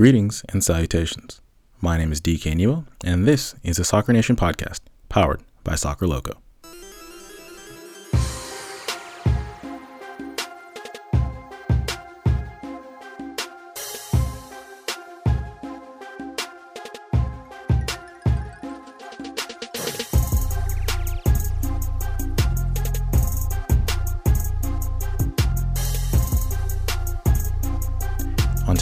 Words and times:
Greetings 0.00 0.42
and 0.48 0.64
salutations. 0.64 1.42
My 1.82 1.98
name 1.98 2.10
is 2.10 2.22
DK 2.22 2.56
Nemo, 2.56 2.86
and 3.04 3.28
this 3.28 3.54
is 3.62 3.78
a 3.78 3.84
Soccer 3.84 4.14
Nation 4.14 4.34
podcast 4.34 4.80
powered 5.10 5.42
by 5.62 5.74
Soccer 5.74 6.06
Loco. 6.06 6.40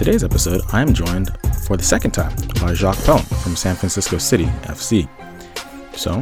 Today's 0.08 0.24
episode, 0.24 0.62
I 0.72 0.80
am 0.80 0.94
joined 0.94 1.36
for 1.66 1.76
the 1.76 1.82
second 1.82 2.12
time 2.12 2.34
by 2.62 2.72
Jacques 2.72 3.04
Pelham 3.04 3.22
from 3.42 3.54
San 3.54 3.76
Francisco 3.76 4.16
City 4.16 4.46
FC. 4.62 5.06
So, 5.94 6.20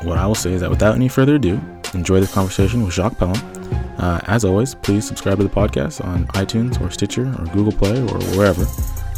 what 0.00 0.16
I 0.16 0.26
will 0.26 0.34
say 0.34 0.54
is 0.54 0.62
that 0.62 0.70
without 0.70 0.94
any 0.94 1.06
further 1.06 1.34
ado, 1.34 1.60
enjoy 1.92 2.20
this 2.20 2.32
conversation 2.32 2.82
with 2.82 2.94
Jacques 2.94 3.18
Pelham. 3.18 3.36
Uh, 3.98 4.20
as 4.24 4.46
always, 4.46 4.74
please 4.74 5.06
subscribe 5.06 5.36
to 5.36 5.44
the 5.44 5.50
podcast 5.50 6.02
on 6.02 6.26
iTunes 6.28 6.80
or 6.80 6.90
Stitcher 6.90 7.26
or 7.38 7.44
Google 7.52 7.72
Play 7.72 8.00
or 8.00 8.18
wherever. 8.38 8.64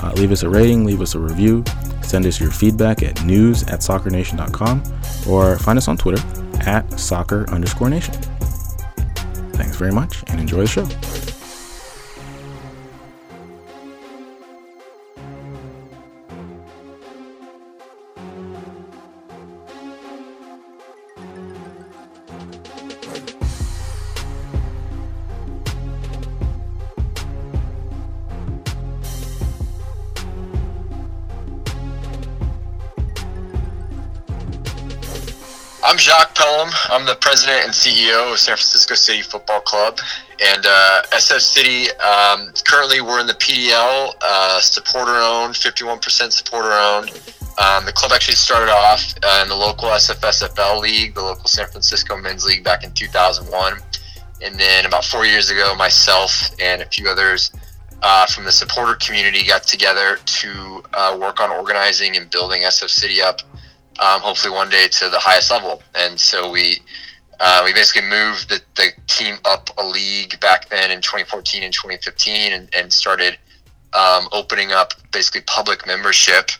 Uh, 0.02 0.12
leave 0.16 0.32
us 0.32 0.42
a 0.42 0.50
rating, 0.50 0.84
leave 0.84 1.00
us 1.00 1.14
a 1.14 1.20
review, 1.20 1.62
send 2.02 2.26
us 2.26 2.40
your 2.40 2.50
feedback 2.50 3.04
at 3.04 3.22
news 3.22 3.62
at 3.68 3.82
soccernation.com 3.82 4.82
or 5.28 5.60
find 5.60 5.78
us 5.78 5.86
on 5.86 5.96
Twitter 5.96 6.20
at 6.66 6.98
soccer 6.98 7.48
underscore 7.50 7.88
nation. 7.88 8.14
Thanks 9.52 9.76
very 9.76 9.92
much 9.92 10.24
and 10.26 10.40
enjoy 10.40 10.62
the 10.62 10.66
show. 10.66 11.27
I'm 36.50 37.04
the 37.04 37.16
president 37.20 37.64
and 37.64 37.72
CEO 37.74 38.32
of 38.32 38.38
San 38.38 38.56
Francisco 38.56 38.94
City 38.94 39.20
Football 39.20 39.60
Club. 39.60 39.98
And 40.40 40.64
uh, 40.64 41.02
SF 41.12 41.40
City, 41.40 41.90
um, 42.00 42.52
currently 42.66 43.02
we're 43.02 43.20
in 43.20 43.26
the 43.26 43.34
PDL, 43.34 44.14
uh, 44.22 44.60
supporter 44.60 45.12
owned, 45.12 45.54
51% 45.54 46.32
supporter 46.32 46.72
owned. 46.72 47.10
Um, 47.58 47.84
the 47.84 47.92
club 47.92 48.12
actually 48.12 48.36
started 48.36 48.72
off 48.72 49.14
uh, 49.22 49.40
in 49.42 49.48
the 49.50 49.54
local 49.54 49.88
SFSFL 49.90 50.80
league, 50.80 51.14
the 51.14 51.22
local 51.22 51.48
San 51.48 51.66
Francisco 51.66 52.16
men's 52.16 52.46
league 52.46 52.64
back 52.64 52.82
in 52.82 52.92
2001. 52.92 53.74
And 54.42 54.58
then 54.58 54.86
about 54.86 55.04
four 55.04 55.26
years 55.26 55.50
ago, 55.50 55.74
myself 55.76 56.50
and 56.60 56.80
a 56.80 56.86
few 56.86 57.08
others 57.08 57.52
uh, 58.00 58.24
from 58.26 58.44
the 58.44 58.52
supporter 58.52 58.94
community 58.94 59.44
got 59.44 59.64
together 59.64 60.18
to 60.24 60.82
uh, 60.94 61.18
work 61.20 61.40
on 61.40 61.50
organizing 61.50 62.16
and 62.16 62.30
building 62.30 62.62
SF 62.62 62.88
City 62.88 63.20
up 63.20 63.42
um, 63.98 64.20
hopefully 64.20 64.52
one 64.52 64.70
day 64.70 64.88
to 64.88 65.08
the 65.08 65.18
highest 65.18 65.50
level. 65.50 65.82
And 65.94 66.18
so 66.18 66.50
we 66.50 66.78
uh, 67.40 67.62
we 67.64 67.72
basically 67.72 68.08
moved 68.08 68.48
the, 68.48 68.60
the 68.76 68.88
team 69.06 69.36
up 69.44 69.70
a 69.78 69.86
league 69.86 70.38
back 70.40 70.68
then 70.68 70.90
in 70.90 71.00
2014 71.00 71.62
and 71.62 71.72
2015 71.72 72.52
and, 72.52 72.68
and 72.74 72.92
started 72.92 73.38
um, 73.94 74.28
opening 74.32 74.72
up 74.72 74.92
basically 75.12 75.40
public 75.42 75.86
membership 75.86 76.50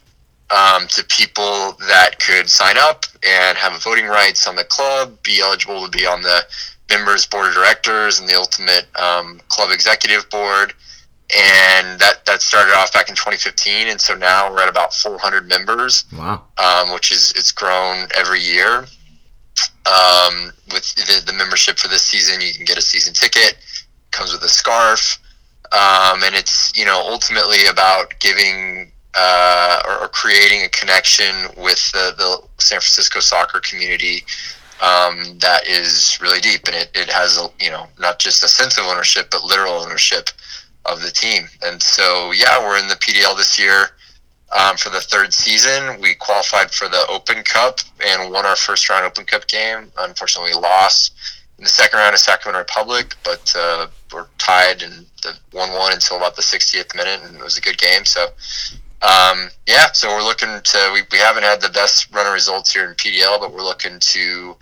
um, 0.51 0.87
to 0.89 1.05
people 1.05 1.77
that 1.89 2.19
could 2.21 2.49
sign 2.49 2.77
up 2.79 3.05
and 3.27 3.59
have 3.59 3.83
voting 3.83 4.07
rights 4.07 4.47
on 4.47 4.57
the 4.57 4.65
club, 4.65 5.21
be 5.23 5.41
eligible 5.41 5.85
to 5.85 5.91
be 5.91 6.07
on 6.07 6.23
the 6.23 6.43
members 6.89 7.27
board 7.27 7.49
of 7.49 7.55
directors 7.55 8.21
and 8.21 8.29
the 8.29 8.35
ultimate 8.35 8.87
um, 8.97 9.41
club 9.49 9.71
executive 9.73 10.29
board 10.31 10.73
and 11.37 11.99
that 12.01 12.25
that 12.27 12.41
started 12.41 12.73
off 12.75 12.93
back 12.93 13.09
in 13.11 13.15
2015 13.15 13.89
and 13.89 14.01
so 14.01 14.15
now 14.15 14.51
we're 14.51 14.63
at 14.63 14.69
about 14.69 14.95
400 14.95 15.47
members 15.49 16.05
Wow. 16.17 16.45
um, 16.57 16.93
which 16.95 17.13
is 17.13 17.33
it's 17.37 17.53
grown 17.53 18.09
every 18.17 18.41
year 18.41 18.87
um, 19.87 20.53
with 20.73 20.95
the, 20.95 21.23
the 21.27 21.33
membership 21.33 21.79
for 21.79 21.89
this 21.89 22.03
season 22.03 22.41
you 22.41 22.53
can 22.55 22.65
get 22.65 22.79
a 22.79 22.83
season 22.83 23.13
ticket 23.15 23.57
comes 24.11 24.33
with 24.33 24.43
a 24.43 24.49
scarf 24.49 25.19
um, 25.73 26.23
and 26.25 26.35
it's 26.35 26.73
you 26.77 26.85
know 26.85 26.99
ultimately 27.07 27.67
about 27.71 28.15
giving 28.21 28.91
uh, 29.19 29.83
or, 29.87 30.05
or 30.05 30.09
creating 30.09 30.63
a 30.65 30.69
connection 30.69 31.35
with 31.57 31.91
the, 31.93 32.15
the 32.17 32.43
san 32.59 32.79
francisco 32.81 33.21
soccer 33.21 33.61
community 33.61 34.25
um, 34.81 35.37
that 35.41 35.67
is 35.67 36.19
really 36.23 36.41
deep 36.41 36.67
and 36.69 36.77
it, 36.77 36.91
it 36.95 37.11
has 37.11 37.37
a 37.39 37.49
you 37.63 37.71
know 37.71 37.87
not 37.99 38.19
just 38.19 38.43
a 38.45 38.49
sense 38.49 38.79
of 38.79 38.85
ownership 38.85 39.29
but 39.31 39.43
literal 39.45 39.73
ownership 39.75 40.31
of 40.89 41.03
the 41.03 41.11
team. 41.11 41.45
And 41.63 41.83
so, 41.83 42.33
yeah, 42.33 42.59
we're 42.61 42.79
in 42.79 42.89
the 42.89 42.95
PDL 42.95 43.37
this 43.37 43.59
year 43.59 43.91
um, 44.57 44.77
for 44.77 44.91
the 44.91 45.01
third 45.01 45.33
season. 45.33 46.01
We 46.01 46.15
qualified 46.15 46.71
for 46.71 46.89
the 46.89 47.05
Open 47.09 47.43
Cup 47.43 47.81
and 48.05 48.33
won 48.33 48.47
our 48.47 48.57
first 48.57 48.89
round 48.89 49.05
Open 49.05 49.25
Cup 49.25 49.47
game. 49.47 49.93
Unfortunately, 49.99 50.53
we 50.55 50.61
lost 50.61 51.15
in 51.59 51.65
the 51.65 51.71
second 51.71 51.99
round 51.99 52.15
of 52.15 52.21
Sacramento 52.21 52.59
Republic, 52.59 53.15
but 53.25 53.53
uh, 53.57 53.89
we're 54.13 54.27
tied 54.39 54.83
and 54.83 55.07
the 55.23 55.37
one-one 55.53 55.93
until 55.93 56.17
about 56.17 56.37
the 56.37 56.43
60th 56.43 56.95
minute, 56.95 57.21
and 57.25 57.37
it 57.37 57.43
was 57.43 57.59
a 57.59 57.63
good 57.63 57.79
game. 57.79 58.05
So. 58.05 58.29
Um, 59.01 59.49
yeah, 59.69 59.93
so 59.93 60.09
we're 60.09 60.25
looking 60.25 60.49
to. 60.61 60.91
We, 60.93 61.03
we 61.13 61.19
haven't 61.19 61.45
had 61.45 61.61
the 61.61 61.69
best 61.69 62.13
run 62.13 62.27
of 62.27 62.33
results 62.33 62.73
here 62.73 62.85
in 62.85 62.97
PDL, 62.97 63.39
but 63.39 63.53
we're 63.53 63.63
looking 63.63 64.01
to 64.01 64.57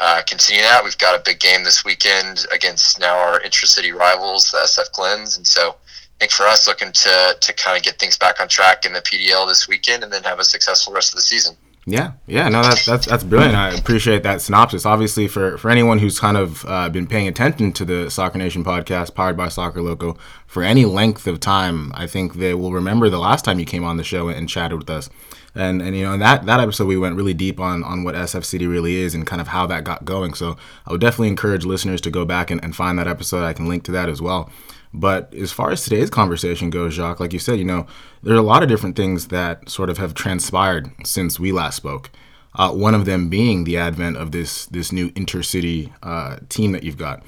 uh, 0.00 0.22
continue 0.26 0.62
that. 0.62 0.82
We've 0.82 0.98
got 0.98 1.18
a 1.18 1.22
big 1.22 1.38
game 1.40 1.62
this 1.62 1.84
weekend 1.84 2.46
against 2.52 2.98
now 2.98 3.16
our 3.16 3.40
intra-city 3.42 3.92
rivals, 3.92 4.50
the 4.50 4.58
SF 4.58 4.92
Glens, 4.92 5.36
and 5.36 5.46
so 5.46 5.70
I 5.70 6.18
think 6.20 6.32
for 6.32 6.46
us, 6.46 6.66
looking 6.66 6.90
to 6.90 7.36
to 7.38 7.52
kind 7.52 7.76
of 7.76 7.82
get 7.82 7.98
things 7.98 8.16
back 8.16 8.40
on 8.40 8.48
track 8.48 8.86
in 8.86 8.92
the 8.92 9.00
PDL 9.00 9.46
this 9.46 9.68
weekend, 9.68 10.02
and 10.02 10.12
then 10.12 10.22
have 10.24 10.38
a 10.38 10.44
successful 10.44 10.92
rest 10.92 11.12
of 11.12 11.16
the 11.16 11.22
season. 11.22 11.56
Yeah, 11.86 12.12
yeah, 12.26 12.48
no, 12.48 12.62
that's 12.62 12.86
that's 12.86 13.06
that's 13.06 13.24
brilliant. 13.24 13.56
I 13.56 13.70
appreciate 13.70 14.22
that 14.22 14.40
synopsis. 14.40 14.86
Obviously, 14.86 15.28
for 15.28 15.58
for 15.58 15.70
anyone 15.70 15.98
who's 15.98 16.20
kind 16.20 16.36
of 16.36 16.64
uh, 16.66 16.88
been 16.88 17.06
paying 17.06 17.26
attention 17.26 17.72
to 17.72 17.84
the 17.84 18.10
Soccer 18.10 18.38
Nation 18.38 18.62
podcast, 18.62 19.14
powered 19.14 19.36
by 19.36 19.48
Soccer 19.48 19.82
Loco, 19.82 20.16
for 20.46 20.62
any 20.62 20.84
length 20.84 21.26
of 21.26 21.40
time, 21.40 21.90
I 21.94 22.06
think 22.06 22.34
they 22.34 22.54
will 22.54 22.72
remember 22.72 23.08
the 23.08 23.18
last 23.18 23.44
time 23.44 23.58
you 23.58 23.66
came 23.66 23.84
on 23.84 23.96
the 23.96 24.04
show 24.04 24.28
and 24.28 24.48
chatted 24.48 24.78
with 24.78 24.90
us. 24.90 25.08
And 25.54 25.82
and 25.82 25.96
you 25.96 26.04
know 26.04 26.12
in 26.12 26.20
that 26.20 26.46
that 26.46 26.60
episode 26.60 26.86
we 26.86 26.96
went 26.96 27.16
really 27.16 27.34
deep 27.34 27.58
on 27.58 27.82
on 27.82 28.04
what 28.04 28.14
SF 28.14 28.44
City 28.44 28.66
really 28.66 28.96
is 28.96 29.14
and 29.14 29.26
kind 29.26 29.40
of 29.40 29.48
how 29.48 29.66
that 29.66 29.84
got 29.84 30.04
going. 30.04 30.34
So 30.34 30.56
I 30.86 30.92
would 30.92 31.00
definitely 31.00 31.28
encourage 31.28 31.64
listeners 31.64 32.00
to 32.02 32.10
go 32.10 32.24
back 32.24 32.50
and, 32.50 32.62
and 32.62 32.74
find 32.74 32.98
that 32.98 33.08
episode. 33.08 33.44
I 33.44 33.52
can 33.52 33.68
link 33.68 33.84
to 33.84 33.92
that 33.92 34.08
as 34.08 34.22
well. 34.22 34.50
But 34.92 35.32
as 35.34 35.52
far 35.52 35.70
as 35.70 35.84
today's 35.84 36.10
conversation 36.10 36.70
goes, 36.70 36.94
Jacques, 36.94 37.20
like 37.20 37.32
you 37.32 37.38
said, 37.38 37.58
you 37.58 37.64
know, 37.64 37.86
there 38.22 38.34
are 38.34 38.38
a 38.38 38.42
lot 38.42 38.62
of 38.62 38.68
different 38.68 38.96
things 38.96 39.28
that 39.28 39.68
sort 39.68 39.88
of 39.88 39.98
have 39.98 40.14
transpired 40.14 40.90
since 41.04 41.38
we 41.38 41.52
last 41.52 41.76
spoke. 41.76 42.10
Uh, 42.56 42.72
one 42.72 42.94
of 42.94 43.04
them 43.04 43.28
being 43.28 43.62
the 43.62 43.76
advent 43.76 44.16
of 44.16 44.32
this 44.32 44.66
this 44.66 44.90
new 44.90 45.10
intercity 45.10 45.92
uh, 46.02 46.38
team 46.48 46.72
that 46.72 46.82
you've 46.82 46.96
got. 46.96 47.22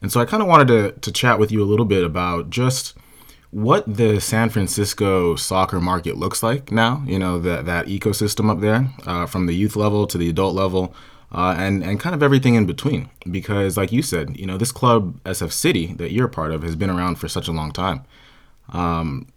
And 0.00 0.12
so 0.12 0.20
I 0.20 0.24
kind 0.24 0.42
of 0.42 0.48
wanted 0.48 0.68
to, 0.68 0.92
to 0.92 1.12
chat 1.12 1.40
with 1.40 1.50
you 1.50 1.62
a 1.62 1.66
little 1.66 1.84
bit 1.84 2.04
about 2.04 2.50
just 2.50 2.94
what 3.50 3.84
the 3.96 4.20
San 4.20 4.50
Francisco 4.50 5.34
soccer 5.36 5.80
market 5.80 6.16
looks 6.16 6.42
like 6.42 6.70
now. 6.70 7.02
You 7.06 7.18
know, 7.18 7.38
that, 7.38 7.66
that 7.66 7.86
ecosystem 7.86 8.50
up 8.50 8.60
there, 8.60 8.90
uh, 9.06 9.26
from 9.26 9.46
the 9.46 9.54
youth 9.54 9.76
level 9.76 10.06
to 10.06 10.18
the 10.18 10.28
adult 10.28 10.54
level, 10.54 10.94
uh, 11.32 11.54
and 11.58 11.82
and 11.82 11.98
kind 12.00 12.14
of 12.14 12.22
everything 12.22 12.54
in 12.54 12.66
between. 12.66 13.08
Because, 13.30 13.76
like 13.76 13.92
you 13.92 14.02
said, 14.02 14.36
you 14.36 14.46
know, 14.46 14.56
this 14.56 14.72
club 14.72 15.22
SF 15.24 15.52
City 15.52 15.94
that 15.94 16.12
you're 16.12 16.26
a 16.26 16.30
part 16.30 16.52
of 16.52 16.62
has 16.62 16.76
been 16.76 16.90
around 16.90 17.16
for 17.16 17.28
such 17.28 17.48
a 17.48 17.52
long 17.52 17.72
time. 17.72 18.04
Um, 18.70 19.28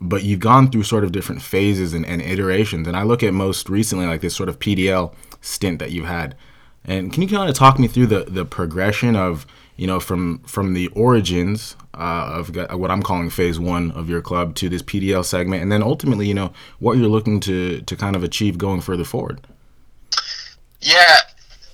but 0.00 0.22
you've 0.24 0.40
gone 0.40 0.70
through 0.70 0.82
sort 0.82 1.04
of 1.04 1.12
different 1.12 1.42
phases 1.42 1.94
and, 1.94 2.04
and 2.04 2.20
iterations. 2.20 2.86
And 2.86 2.96
I 2.96 3.02
look 3.02 3.22
at 3.22 3.32
most 3.32 3.68
recently 3.68 4.06
like 4.06 4.20
this 4.20 4.36
sort 4.36 4.48
of 4.48 4.58
PDL 4.58 5.14
stint 5.40 5.78
that 5.78 5.90
you've 5.90 6.06
had. 6.06 6.36
And 6.84 7.12
can 7.12 7.22
you 7.22 7.28
kind 7.28 7.48
of 7.48 7.56
talk 7.56 7.78
me 7.78 7.88
through 7.88 8.06
the 8.06 8.24
the 8.24 8.44
progression 8.44 9.16
of 9.16 9.46
you 9.76 9.86
know 9.86 9.98
from 9.98 10.38
from 10.40 10.74
the 10.74 10.88
origins 10.88 11.76
uh, 11.96 12.44
of 12.44 12.54
what 12.78 12.90
I'm 12.90 13.02
calling 13.02 13.30
phase 13.30 13.58
one 13.58 13.90
of 13.92 14.08
your 14.08 14.20
club 14.20 14.54
to 14.56 14.68
this 14.68 14.82
PDL 14.82 15.24
segment, 15.24 15.62
and 15.62 15.72
then 15.72 15.82
ultimately 15.82 16.28
you 16.28 16.34
know 16.34 16.52
what 16.78 16.98
you're 16.98 17.08
looking 17.08 17.40
to 17.40 17.80
to 17.80 17.96
kind 17.96 18.16
of 18.16 18.22
achieve 18.22 18.58
going 18.58 18.80
further 18.80 19.04
forward. 19.04 19.40
Yeah. 20.80 21.18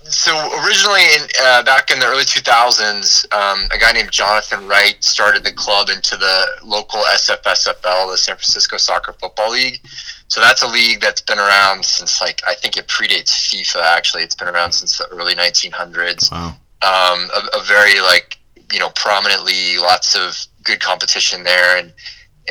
So 0.04 0.32
originally, 0.64 1.00
in, 1.00 1.22
uh, 1.42 1.62
back 1.62 1.90
in 1.90 2.00
the 2.00 2.06
early 2.06 2.24
2000s, 2.24 3.32
um, 3.32 3.68
a 3.72 3.78
guy 3.78 3.92
named 3.92 4.10
Jonathan 4.10 4.66
Wright 4.66 5.02
started 5.02 5.44
the 5.44 5.52
club 5.52 5.88
into 5.88 6.16
the 6.16 6.46
local 6.64 7.00
SFSFL, 7.00 8.10
the 8.10 8.18
San 8.18 8.34
Francisco 8.34 8.76
Soccer 8.78 9.12
Football 9.12 9.52
League. 9.52 9.80
So 10.28 10.40
that's 10.40 10.62
a 10.62 10.66
league 10.66 11.00
that's 11.00 11.20
been 11.20 11.38
around 11.38 11.84
since 11.84 12.20
like 12.20 12.42
I 12.46 12.54
think 12.54 12.76
it 12.76 12.88
predates 12.88 13.30
FIFA. 13.30 13.82
Actually, 13.82 14.22
it's 14.22 14.34
been 14.34 14.48
around 14.48 14.72
since 14.72 14.98
the 14.98 15.06
early 15.08 15.34
1900s. 15.34 16.32
Wow. 16.32 16.56
Um, 16.82 17.30
a, 17.30 17.58
a 17.58 17.62
very 17.64 18.00
like 18.00 18.38
you 18.72 18.78
know 18.78 18.90
prominently. 18.90 19.78
lots 19.78 20.16
of 20.16 20.36
good 20.64 20.80
competition 20.80 21.42
there, 21.44 21.78
and 21.78 21.92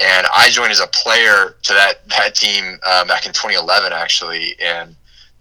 and 0.01 0.27
I 0.35 0.49
joined 0.49 0.71
as 0.71 0.79
a 0.79 0.87
player 0.87 1.55
to 1.63 1.73
that 1.73 2.07
that 2.09 2.35
team 2.35 2.79
uh, 2.85 3.05
back 3.05 3.25
in 3.25 3.33
2011, 3.33 3.91
actually, 3.91 4.55
and 4.59 4.95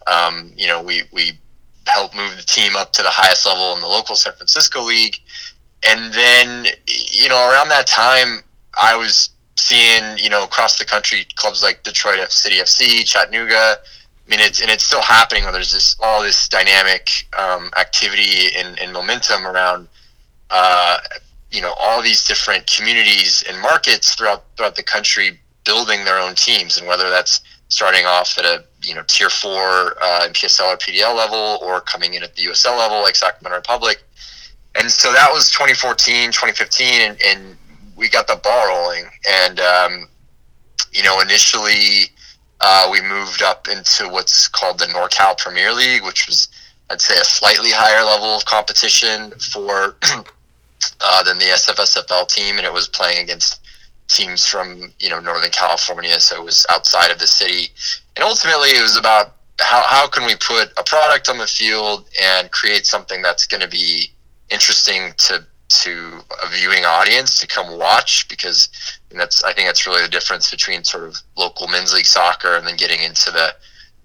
um, 0.06 0.52
you 0.56 0.66
know 0.66 0.82
we 0.82 1.02
we 1.12 1.38
helped 1.86 2.14
move 2.16 2.36
the 2.36 2.42
team 2.42 2.76
up 2.76 2.92
to 2.92 3.02
the 3.02 3.10
highest 3.10 3.46
level 3.46 3.74
in 3.74 3.80
the 3.80 3.86
local 3.86 4.16
San 4.16 4.32
Francisco 4.32 4.82
league, 4.82 5.16
and 5.88 6.12
then 6.12 6.66
you 6.86 7.28
know 7.28 7.50
around 7.50 7.68
that 7.68 7.86
time 7.86 8.42
I 8.80 8.96
was 8.96 9.30
seeing 9.56 10.18
you 10.18 10.30
know 10.30 10.44
across 10.44 10.78
the 10.78 10.84
country 10.84 11.26
clubs 11.36 11.62
like 11.62 11.82
Detroit 11.82 12.18
F 12.18 12.30
City 12.30 12.56
FC, 12.56 13.04
Chattanooga. 13.04 13.76
I 13.76 14.30
mean, 14.30 14.40
it's 14.40 14.60
and 14.60 14.70
it's 14.70 14.84
still 14.84 15.02
happening. 15.02 15.44
Where 15.44 15.52
there's 15.52 15.72
this 15.72 15.96
all 16.00 16.22
this 16.22 16.48
dynamic 16.48 17.08
um, 17.36 17.70
activity 17.76 18.56
and, 18.56 18.78
and 18.78 18.92
momentum 18.92 19.46
around 19.46 19.88
uh, 20.50 20.98
you 21.50 21.60
know 21.60 21.74
all 21.78 22.02
these 22.02 22.24
different 22.24 22.66
communities 22.66 23.44
and 23.48 23.60
markets 23.60 24.14
throughout 24.14 24.44
throughout 24.56 24.76
the 24.76 24.82
country 24.82 25.38
building 25.64 26.04
their 26.04 26.18
own 26.18 26.34
teams, 26.34 26.78
and 26.78 26.86
whether 26.86 27.10
that's 27.10 27.40
starting 27.68 28.04
off 28.06 28.36
at 28.38 28.44
a 28.44 28.64
you 28.82 28.94
know 28.94 29.02
tier 29.06 29.30
four 29.30 29.96
uh, 30.02 30.28
PSL 30.30 30.74
or 30.74 30.76
PDL 30.76 31.16
level, 31.16 31.58
or 31.62 31.80
coming 31.80 32.14
in 32.14 32.22
at 32.22 32.34
the 32.36 32.42
USL 32.44 32.76
level 32.78 33.02
like 33.02 33.16
Sacramento 33.16 33.56
Republic. 33.56 34.02
And 34.76 34.88
so 34.88 35.12
that 35.12 35.28
was 35.32 35.50
2014, 35.50 36.28
2015, 36.30 37.00
and, 37.00 37.20
and 37.26 37.56
we 37.96 38.08
got 38.08 38.28
the 38.28 38.36
ball 38.36 38.68
rolling. 38.68 39.04
And 39.28 39.60
um, 39.60 40.08
you 40.92 41.02
know, 41.02 41.20
initially 41.20 42.10
uh, 42.60 42.88
we 42.90 43.00
moved 43.00 43.42
up 43.42 43.68
into 43.68 44.08
what's 44.08 44.48
called 44.48 44.78
the 44.78 44.86
NorCal 44.86 45.36
Premier 45.38 45.72
League, 45.72 46.04
which 46.04 46.26
was 46.26 46.48
I'd 46.90 47.00
say 47.00 47.14
a 47.14 47.24
slightly 47.24 47.70
higher 47.70 48.04
level 48.04 48.36
of 48.36 48.44
competition 48.44 49.30
for 49.52 49.96
uh, 51.00 51.22
than 51.22 51.38
the 51.38 51.44
SFSFL 51.44 52.28
team, 52.28 52.58
and 52.58 52.66
it 52.66 52.72
was 52.72 52.88
playing 52.88 53.22
against 53.22 53.60
teams 54.08 54.46
from 54.46 54.92
you 54.98 55.08
know 55.08 55.20
Northern 55.20 55.50
California, 55.50 56.18
so 56.20 56.40
it 56.40 56.44
was 56.44 56.66
outside 56.70 57.10
of 57.10 57.18
the 57.18 57.26
city. 57.26 57.68
And 58.16 58.24
ultimately, 58.24 58.70
it 58.70 58.82
was 58.82 58.96
about 58.96 59.36
how 59.60 59.82
how 59.86 60.08
can 60.08 60.26
we 60.26 60.34
put 60.36 60.72
a 60.78 60.84
product 60.84 61.28
on 61.28 61.38
the 61.38 61.46
field 61.46 62.08
and 62.20 62.50
create 62.50 62.86
something 62.86 63.22
that's 63.22 63.46
going 63.46 63.62
to 63.62 63.68
be 63.68 64.10
interesting 64.50 65.12
to 65.18 65.46
to 65.68 66.20
a 66.42 66.48
viewing 66.48 66.84
audience 66.84 67.38
to 67.38 67.46
come 67.46 67.78
watch 67.78 68.28
because 68.28 68.68
that's 69.10 69.44
I 69.44 69.52
think 69.52 69.68
that's 69.68 69.86
really 69.86 70.02
the 70.02 70.08
difference 70.08 70.50
between 70.50 70.82
sort 70.82 71.04
of 71.04 71.16
local 71.36 71.68
men's 71.68 71.94
league 71.94 72.06
soccer 72.06 72.56
and 72.56 72.66
then 72.66 72.76
getting 72.76 73.02
into 73.02 73.30
the 73.30 73.54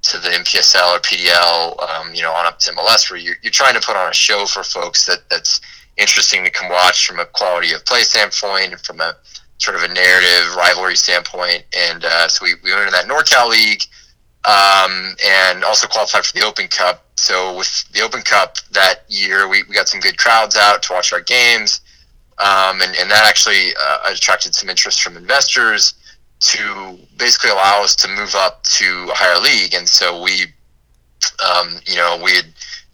to 0.04 0.20
the 0.20 0.30
NPSL 0.30 0.96
or 0.96 1.00
PDL, 1.00 1.90
um, 1.90 2.14
you 2.14 2.22
know, 2.22 2.32
on 2.32 2.46
up 2.46 2.60
to 2.60 2.72
MLS, 2.74 3.10
where 3.10 3.20
you're, 3.20 3.38
you're 3.42 3.52
trying 3.52 3.74
to 3.74 3.82
put 3.82 3.96
on 3.96 4.08
a 4.08 4.14
show 4.14 4.46
for 4.46 4.62
folks 4.62 5.08
that 5.08 5.28
that's 5.32 5.62
interesting 5.98 6.44
to 6.44 6.50
come 6.50 6.70
watch 6.70 7.08
from 7.08 7.20
a 7.20 7.26
quality 7.26 7.74
of 7.74 7.86
play 7.86 8.02
standpoint 8.02 8.72
and 8.72 8.82
from 8.82 9.00
a 9.02 9.16
sort 9.58 9.78
of 9.78 9.84
a 9.84 9.94
narrative 9.94 10.56
rivalry 10.56 10.96
standpoint. 10.96 11.64
And 11.76 12.04
uh, 12.04 12.28
so 12.28 12.44
we, 12.44 12.54
we 12.64 12.72
went 12.72 12.88
into 12.88 12.92
that 12.92 13.06
NorCal 13.06 13.50
League 13.50 13.84
um, 14.46 15.16
and 15.26 15.64
also 15.64 15.88
qualified 15.88 16.26
for 16.26 16.38
the 16.38 16.46
Open 16.46 16.68
Cup. 16.68 17.06
So 17.16 17.58
with 17.58 17.90
the 17.94 18.02
Open 18.02 18.22
Cup 18.22 18.58
that 18.72 19.04
year, 19.08 19.48
we, 19.48 19.64
we 19.64 19.76
got 19.76 19.88
some 19.88 20.02
good 20.02 20.18
crowds 20.18 20.58
out 20.58 20.84
to 20.84 20.94
watch 20.94 21.14
our 21.14 21.22
games. 21.22 21.82
Um, 22.38 22.82
and, 22.82 22.94
and 22.98 23.10
that 23.10 23.26
actually 23.26 23.74
uh, 23.82 24.12
attracted 24.12 24.54
some 24.54 24.70
interest 24.70 25.02
from 25.02 25.16
investors 25.16 25.94
to 26.42 27.00
basically 27.18 27.52
allow 27.52 27.82
us 27.82 27.96
to 27.96 28.10
move 28.10 28.36
up 28.36 28.62
to 28.64 29.08
a 29.10 29.16
higher 29.16 29.40
league. 29.40 29.74
And 29.74 29.88
so 29.88 30.22
we, 30.22 30.44
um, 31.44 31.80
you 31.86 31.96
know, 31.96 32.20
we 32.22 32.32
had 32.36 32.46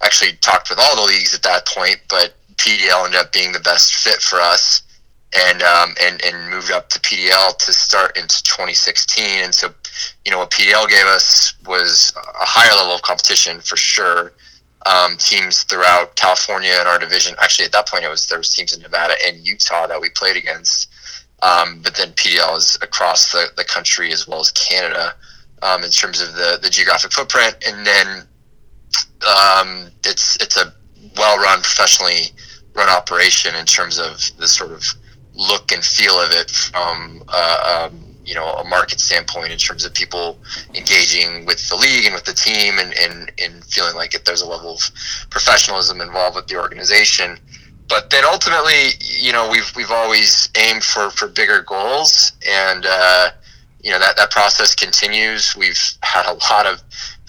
actually 0.03 0.33
talked 0.41 0.69
with 0.69 0.77
all 0.79 0.95
the 0.95 1.11
leagues 1.11 1.33
at 1.33 1.41
that 1.41 1.65
point, 1.65 1.97
but 2.07 2.35
PDL 2.61 3.05
ended 3.05 3.19
up 3.19 3.33
being 3.33 3.51
the 3.51 3.59
best 3.59 3.95
fit 3.95 4.21
for 4.21 4.39
us, 4.39 4.83
and 5.35 5.63
um, 5.63 5.95
and 5.99 6.21
and 6.21 6.49
moved 6.51 6.71
up 6.71 6.89
to 6.89 6.99
PDL 6.99 7.57
to 7.57 7.73
start 7.73 8.15
into 8.17 8.43
2016. 8.43 9.43
And 9.43 9.53
so, 9.53 9.73
you 10.25 10.31
know, 10.31 10.37
what 10.37 10.51
PDL 10.51 10.87
gave 10.87 11.05
us 11.05 11.55
was 11.65 12.13
a 12.17 12.45
higher 12.45 12.75
level 12.77 12.93
of 12.93 13.01
competition 13.01 13.59
for 13.59 13.77
sure. 13.77 14.33
Um, 14.83 15.15
teams 15.17 15.61
throughout 15.63 16.15
California 16.15 16.75
in 16.81 16.87
our 16.87 16.97
division. 16.97 17.35
Actually, 17.39 17.65
at 17.65 17.71
that 17.71 17.87
point, 17.87 18.03
it 18.03 18.09
was 18.09 18.27
there 18.27 18.37
was 18.37 18.53
teams 18.53 18.75
in 18.75 18.81
Nevada 18.81 19.15
and 19.25 19.37
Utah 19.45 19.87
that 19.87 19.99
we 19.99 20.09
played 20.09 20.37
against. 20.37 20.89
Um, 21.43 21.81
but 21.83 21.95
then 21.95 22.13
PDL 22.13 22.57
is 22.57 22.77
across 22.81 23.31
the, 23.31 23.47
the 23.57 23.63
country 23.63 24.11
as 24.11 24.27
well 24.27 24.39
as 24.39 24.51
Canada 24.51 25.15
um, 25.63 25.83
in 25.83 25.89
terms 25.89 26.21
of 26.21 26.33
the, 26.33 26.59
the 26.61 26.69
geographic 26.69 27.11
footprint. 27.11 27.55
And 27.67 27.85
then 27.85 28.27
um, 29.27 29.91
it's 30.03 30.35
it's 30.37 30.57
a 30.57 30.73
well 31.17 31.37
run 31.37 31.61
professionally 31.61 32.31
run 32.73 32.89
operation 32.89 33.55
in 33.55 33.65
terms 33.65 33.99
of 33.99 34.19
the 34.37 34.47
sort 34.47 34.71
of 34.71 34.83
look 35.33 35.71
and 35.71 35.83
feel 35.83 36.13
of 36.13 36.31
it 36.31 36.51
from 36.51 37.23
uh, 37.29 37.89
um, 37.89 38.11
you 38.23 38.35
know 38.35 38.47
a 38.53 38.63
market 38.63 38.99
standpoint 38.99 39.51
in 39.51 39.57
terms 39.57 39.85
of 39.85 39.93
people 39.93 40.37
engaging 40.73 41.45
with 41.45 41.67
the 41.69 41.75
league 41.75 42.05
and 42.05 42.13
with 42.13 42.25
the 42.25 42.33
team 42.33 42.79
and, 42.79 42.93
and, 42.97 43.31
and 43.41 43.63
feeling 43.65 43.95
like 43.95 44.11
there's 44.25 44.41
a 44.41 44.47
level 44.47 44.73
of 44.73 44.81
professionalism 45.29 46.01
involved 46.01 46.35
with 46.35 46.47
the 46.47 46.55
organization 46.55 47.37
but 47.87 48.09
then 48.09 48.23
ultimately 48.25 48.91
you 48.99 49.31
know 49.31 49.49
we've 49.49 49.71
we've 49.75 49.91
always 49.91 50.49
aimed 50.57 50.83
for 50.83 51.09
for 51.09 51.27
bigger 51.27 51.61
goals 51.61 52.33
and 52.47 52.85
uh, 52.85 53.29
you 53.81 53.91
know 53.91 53.99
that 53.99 54.15
that 54.17 54.29
process 54.31 54.75
continues 54.75 55.55
we've 55.55 55.81
had 56.03 56.25
a 56.25 56.33
lot 56.51 56.65
of 56.65 56.81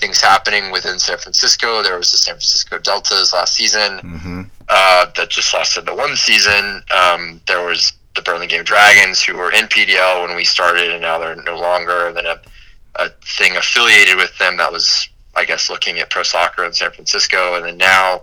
things 0.03 0.21
happening 0.21 0.73
within 0.73 0.99
San 0.99 1.17
Francisco. 1.17 1.81
There 1.81 1.97
was 1.97 2.11
the 2.11 2.19
San 2.19 2.35
Francisco 2.35 2.77
Deltas 2.79 3.33
last 3.33 3.55
season 3.55 3.99
mm-hmm. 3.99 4.43
Uh, 4.75 5.07
that 5.17 5.29
just 5.29 5.53
lasted 5.53 5.85
the 5.85 5.95
one 5.95 6.17
season. 6.17 6.83
Um, 6.97 7.43
there 7.47 7.63
was 7.63 7.93
the 8.17 8.23
Burlingame 8.23 8.65
Dragons 8.65 9.23
who 9.23 9.37
were 9.37 9.53
in 9.53 9.67
PDL 9.67 10.27
when 10.27 10.35
we 10.35 10.45
started, 10.45 10.91
and 10.91 11.03
now 11.03 11.19
they're 11.19 11.37
no 11.43 11.59
longer. 11.59 12.11
Then 12.13 12.25
a, 12.25 12.41
a 12.95 13.11
thing 13.37 13.55
affiliated 13.57 14.17
with 14.17 14.37
them 14.39 14.57
that 14.57 14.73
was, 14.73 15.11
I 15.35 15.45
guess, 15.45 15.69
looking 15.69 15.99
at 15.99 16.09
pro 16.09 16.23
soccer 16.23 16.65
in 16.65 16.73
San 16.73 16.91
Francisco, 16.91 17.57
and 17.57 17.67
then 17.67 17.77
now 17.77 18.23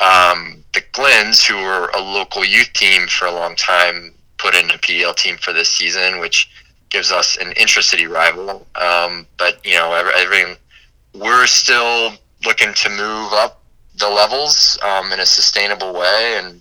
um, 0.00 0.64
the 0.72 0.82
Glens, 0.92 1.44
who 1.44 1.56
were 1.56 1.90
a 1.94 2.00
local 2.00 2.42
youth 2.42 2.72
team 2.72 3.06
for 3.06 3.26
a 3.26 3.32
long 3.32 3.54
time, 3.56 4.14
put 4.38 4.54
in 4.54 4.70
a 4.70 4.78
PDL 4.78 5.14
team 5.14 5.36
for 5.36 5.52
this 5.52 5.68
season, 5.68 6.20
which 6.20 6.50
gives 6.88 7.12
us 7.12 7.36
an 7.36 7.52
intra-city 7.52 8.06
rival. 8.06 8.66
Um, 8.76 9.26
but 9.36 9.64
you 9.64 9.74
know, 9.74 9.92
everything 9.92 10.56
we're 11.14 11.46
still 11.46 12.12
looking 12.46 12.72
to 12.72 12.88
move 12.88 13.32
up 13.34 13.61
the 14.02 14.10
levels 14.10 14.78
um, 14.82 15.12
in 15.12 15.20
a 15.20 15.26
sustainable 15.26 15.94
way, 15.94 16.38
and 16.38 16.60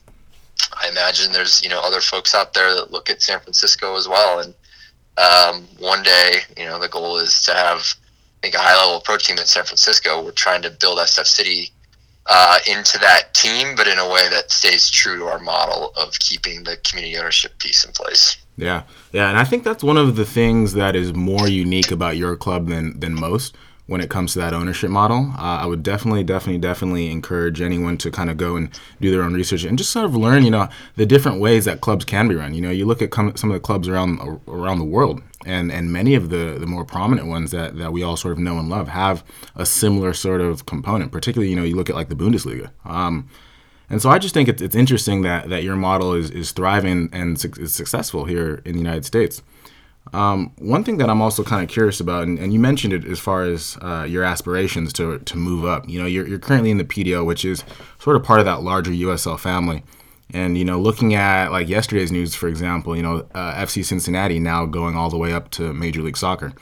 I 0.73 0.89
imagine 0.89 1.31
there's 1.31 1.61
you 1.61 1.69
know 1.69 1.81
other 1.83 1.99
folks 1.99 2.33
out 2.33 2.53
there 2.53 2.73
that 2.75 2.91
look 2.91 3.09
at 3.09 3.21
San 3.21 3.39
Francisco 3.39 3.97
as 3.97 4.07
well. 4.07 4.39
And 4.39 4.53
um, 5.17 5.67
one 5.79 6.03
day, 6.03 6.39
you 6.57 6.65
know, 6.65 6.79
the 6.79 6.87
goal 6.87 7.17
is 7.17 7.41
to 7.43 7.53
have 7.53 7.79
I 7.79 8.39
think 8.43 8.55
a 8.55 8.59
high 8.59 8.77
level 8.77 9.01
pro 9.01 9.17
team 9.17 9.37
in 9.37 9.45
San 9.45 9.65
Francisco. 9.65 10.23
We're 10.23 10.31
trying 10.31 10.61
to 10.61 10.69
build 10.69 10.99
SF 10.99 11.25
City 11.25 11.71
uh, 12.27 12.59
into 12.67 12.99
that 12.99 13.33
team, 13.33 13.75
but 13.75 13.87
in 13.87 13.97
a 13.97 14.07
way 14.07 14.29
that 14.29 14.51
stays 14.51 14.89
true 14.89 15.17
to 15.17 15.25
our 15.25 15.39
model 15.39 15.93
of 15.97 16.17
keeping 16.19 16.63
the 16.63 16.77
community 16.85 17.17
ownership 17.17 17.57
piece 17.57 17.83
in 17.83 17.91
place. 17.91 18.37
Yeah, 18.55 18.83
yeah, 19.11 19.29
and 19.29 19.39
I 19.39 19.43
think 19.45 19.63
that's 19.63 19.83
one 19.83 19.97
of 19.97 20.15
the 20.15 20.25
things 20.25 20.73
that 20.73 20.95
is 20.95 21.13
more 21.13 21.47
unique 21.47 21.91
about 21.91 22.17
your 22.17 22.35
club 22.35 22.67
than 22.67 22.99
than 22.99 23.15
most 23.15 23.57
when 23.87 24.01
it 24.01 24.09
comes 24.09 24.33
to 24.33 24.39
that 24.39 24.53
ownership 24.53 24.89
model. 24.89 25.33
Uh, 25.37 25.59
I 25.61 25.65
would 25.65 25.83
definitely, 25.83 26.23
definitely, 26.23 26.59
definitely 26.59 27.11
encourage 27.11 27.61
anyone 27.61 27.97
to 27.99 28.11
kind 28.11 28.29
of 28.29 28.37
go 28.37 28.55
and 28.55 28.69
do 28.99 29.11
their 29.11 29.23
own 29.23 29.33
research 29.33 29.63
and 29.63 29.77
just 29.77 29.91
sort 29.91 30.05
of 30.05 30.15
learn, 30.15 30.43
you 30.43 30.51
know, 30.51 30.69
the 30.95 31.05
different 31.05 31.41
ways 31.41 31.65
that 31.65 31.81
clubs 31.81 32.05
can 32.05 32.27
be 32.27 32.35
run. 32.35 32.53
You 32.53 32.61
know, 32.61 32.71
you 32.71 32.85
look 32.85 33.01
at 33.01 33.13
some 33.13 33.49
of 33.49 33.53
the 33.53 33.59
clubs 33.59 33.87
around 33.87 34.19
around 34.47 34.79
the 34.79 34.85
world, 34.85 35.21
and 35.45 35.71
and 35.71 35.91
many 35.91 36.15
of 36.15 36.29
the 36.29 36.57
the 36.59 36.67
more 36.67 36.85
prominent 36.85 37.27
ones 37.27 37.51
that 37.51 37.77
that 37.77 37.91
we 37.91 38.03
all 38.03 38.17
sort 38.17 38.33
of 38.33 38.39
know 38.39 38.57
and 38.57 38.69
love 38.69 38.87
have 38.87 39.23
a 39.55 39.65
similar 39.65 40.13
sort 40.13 40.41
of 40.41 40.65
component. 40.65 41.11
Particularly, 41.11 41.49
you 41.49 41.55
know, 41.55 41.63
you 41.63 41.75
look 41.75 41.89
at 41.89 41.95
like 41.95 42.09
the 42.09 42.15
Bundesliga. 42.15 42.69
Um, 42.85 43.29
and 43.89 44.01
so 44.01 44.09
I 44.09 44.19
just 44.19 44.33
think 44.33 44.47
it's, 44.47 44.61
it's 44.61 44.75
interesting 44.75 45.23
that, 45.23 45.49
that 45.49 45.63
your 45.63 45.75
model 45.75 46.13
is, 46.13 46.31
is 46.31 46.53
thriving 46.53 47.09
and 47.11 47.43
is 47.59 47.73
successful 47.73 48.23
here 48.23 48.61
in 48.63 48.71
the 48.71 48.77
United 48.77 49.03
States. 49.03 49.43
Um, 50.13 50.51
one 50.57 50.83
thing 50.83 50.97
that 50.97 51.09
I'm 51.09 51.21
also 51.21 51.43
kind 51.43 51.63
of 51.63 51.69
curious 51.69 51.99
about, 51.99 52.23
and, 52.23 52.37
and, 52.37 52.51
you 52.51 52.59
mentioned 52.59 52.91
it 52.91 53.05
as 53.05 53.19
far 53.19 53.43
as 53.43 53.77
uh, 53.81 54.05
your 54.07 54.23
aspirations 54.23 54.91
to, 54.93 55.19
to 55.19 55.37
move 55.37 55.63
up. 55.63 55.87
You 55.87 56.01
know, 56.01 56.05
you're, 56.05 56.27
you're 56.27 56.39
currently 56.39 56.69
in 56.69 56.77
the 56.77 56.83
PDL, 56.83 57.25
which 57.25 57.45
is 57.45 57.63
sort 57.99 58.17
of 58.17 58.23
part 58.23 58.39
of 58.39 58.45
that 58.45 58.61
larger 58.61 58.91
USL 58.91 59.39
family. 59.39 59.83
And, 60.33 60.57
you 60.57 60.65
know, 60.65 60.79
looking 60.79 61.13
at 61.13 61.51
like 61.51 61.69
yesterday's 61.69 62.11
news, 62.11 62.35
for 62.35 62.47
example, 62.47 62.95
you 62.95 63.03
know, 63.03 63.27
uh, 63.33 63.53
FC 63.53 63.85
Cincinnati 63.85 64.39
now 64.39 64.65
going 64.65 64.95
all 64.97 65.09
the 65.09 65.17
way 65.17 65.33
up 65.33 65.49
to 65.51 65.73
Major 65.73 66.01
League 66.01 66.17
Soccer. 66.17 66.53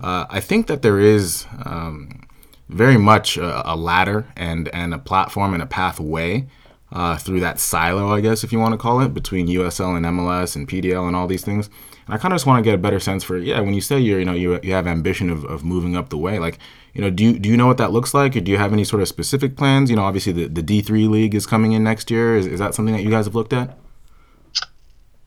Uh, 0.00 0.26
I 0.30 0.40
think 0.40 0.66
that 0.68 0.82
there 0.82 0.98
is 0.98 1.46
um, 1.64 2.22
very 2.68 2.96
much 2.96 3.36
a, 3.36 3.72
a, 3.72 3.76
ladder 3.76 4.26
and, 4.36 4.68
and 4.68 4.92
a 4.94 4.98
platform 4.98 5.54
and 5.54 5.62
a 5.62 5.66
pathway 5.66 6.46
uh, 6.92 7.16
through 7.16 7.40
that 7.40 7.58
silo, 7.58 8.12
I 8.12 8.20
guess, 8.20 8.44
if 8.44 8.52
you 8.52 8.58
want 8.58 8.72
to 8.72 8.78
call 8.78 9.00
it, 9.00 9.14
between 9.14 9.46
USL 9.48 9.96
and 9.96 10.06
MLS 10.06 10.56
and 10.56 10.68
PDL 10.68 11.06
and 11.06 11.16
all 11.16 11.26
these 11.26 11.44
things. 11.44 11.70
And 12.06 12.14
I 12.14 12.18
kind 12.18 12.32
of 12.32 12.36
just 12.36 12.46
want 12.46 12.62
to 12.62 12.68
get 12.68 12.74
a 12.74 12.78
better 12.78 13.00
sense 13.00 13.24
for 13.24 13.38
yeah, 13.38 13.60
when 13.60 13.74
you 13.74 13.80
say 13.80 13.98
you're 13.98 14.18
you 14.18 14.24
know 14.24 14.34
you, 14.34 14.60
you 14.62 14.72
have 14.72 14.86
ambition 14.86 15.30
of, 15.30 15.44
of 15.44 15.64
moving 15.64 15.96
up 15.96 16.10
the 16.10 16.18
way, 16.18 16.38
like 16.38 16.58
you 16.92 17.00
know 17.00 17.10
do 17.10 17.24
you, 17.24 17.38
do 17.38 17.48
you 17.48 17.56
know 17.56 17.66
what 17.66 17.78
that 17.78 17.92
looks 17.92 18.14
like, 18.14 18.36
or 18.36 18.40
do 18.40 18.50
you 18.50 18.58
have 18.58 18.72
any 18.72 18.84
sort 18.84 19.02
of 19.02 19.08
specific 19.08 19.56
plans? 19.56 19.90
You 19.90 19.96
know, 19.96 20.02
obviously 20.02 20.32
the 20.32 20.46
the 20.48 20.62
D 20.62 20.80
three 20.82 21.06
league 21.06 21.34
is 21.34 21.46
coming 21.46 21.72
in 21.72 21.82
next 21.82 22.10
year. 22.10 22.36
Is, 22.36 22.46
is 22.46 22.58
that 22.58 22.74
something 22.74 22.94
that 22.94 23.02
you 23.02 23.10
guys 23.10 23.24
have 23.26 23.34
looked 23.34 23.52
at? 23.52 23.78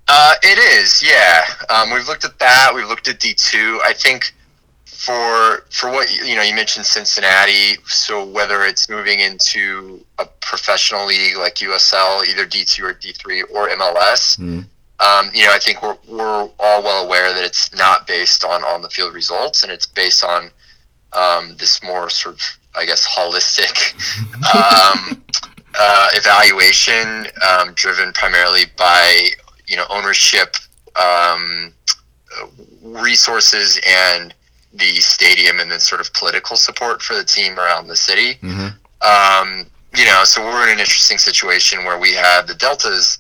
Uh, 0.10 0.36
it 0.42 0.58
is, 0.58 1.04
yeah. 1.04 1.44
Um, 1.70 1.92
we've 1.92 2.08
looked 2.08 2.24
at 2.24 2.40
that. 2.40 2.72
We've 2.74 2.88
looked 2.88 3.08
at 3.08 3.20
D 3.20 3.34
two. 3.34 3.80
I 3.84 3.94
think 3.94 4.34
for 4.86 5.66
for 5.70 5.92
what 5.92 6.12
you 6.12 6.36
know, 6.36 6.42
you 6.42 6.56
mentioned 6.56 6.86
Cincinnati. 6.86 7.76
So 7.86 8.26
whether 8.26 8.64
it's 8.64 8.90
moving 8.90 9.20
into 9.20 10.04
a 10.18 10.26
professional 10.42 11.06
league 11.06 11.38
like 11.38 11.56
USL, 11.56 12.26
either 12.28 12.46
D 12.46 12.64
two 12.66 12.86
or 12.86 12.94
D 12.94 13.12
three 13.12 13.44
or 13.44 13.70
MLS, 13.70 14.40
mm. 14.40 14.66
Um, 15.00 15.30
you 15.34 15.46
know, 15.46 15.52
I 15.52 15.60
think 15.60 15.84
we're 15.84 15.98
we're 16.08 16.50
all 16.60 16.84
well 16.84 17.06
aware 17.06 17.32
that 17.34 17.44
it's 17.44 17.76
not 17.76 18.08
based 18.08 18.44
on 18.44 18.64
on 18.64 18.82
the 18.82 18.90
field 18.90 19.14
results, 19.14 19.64
and 19.64 19.72
it's 19.72 19.86
based 19.86 20.24
on 20.24 20.50
um, 21.14 21.56
this 21.58 21.84
more 21.84 22.10
sort 22.10 22.36
of, 22.36 22.42
I 22.76 22.86
guess, 22.86 23.08
holistic 23.08 23.94
um, 24.56 25.24
uh, 25.80 26.10
evaluation 26.14 27.28
um, 27.48 27.74
driven 27.76 28.12
primarily 28.14 28.64
by 28.76 29.30
you 29.68 29.76
know 29.78 29.86
ownership, 29.92 30.56
um, 31.00 31.74
resources, 32.82 33.80
and 33.88 34.34
the 34.74 34.96
stadium, 34.96 35.60
and 35.60 35.72
then 35.72 35.80
sort 35.80 36.02
of 36.02 36.12
political 36.14 36.56
support 36.56 37.04
for 37.04 37.16
the 37.16 37.24
team 37.24 37.60
around 37.60 37.86
the 37.86 37.96
city. 37.96 38.36
Mm-hmm. 38.42 38.70
Um, 39.06 39.68
you 39.96 40.06
know, 40.06 40.24
so 40.24 40.42
we're 40.42 40.64
in 40.64 40.74
an 40.74 40.80
interesting 40.80 41.20
situation 41.20 41.86
where 41.86 42.00
we 42.00 42.14
had 42.14 42.48
the 42.48 42.56
Deltas 42.56 43.20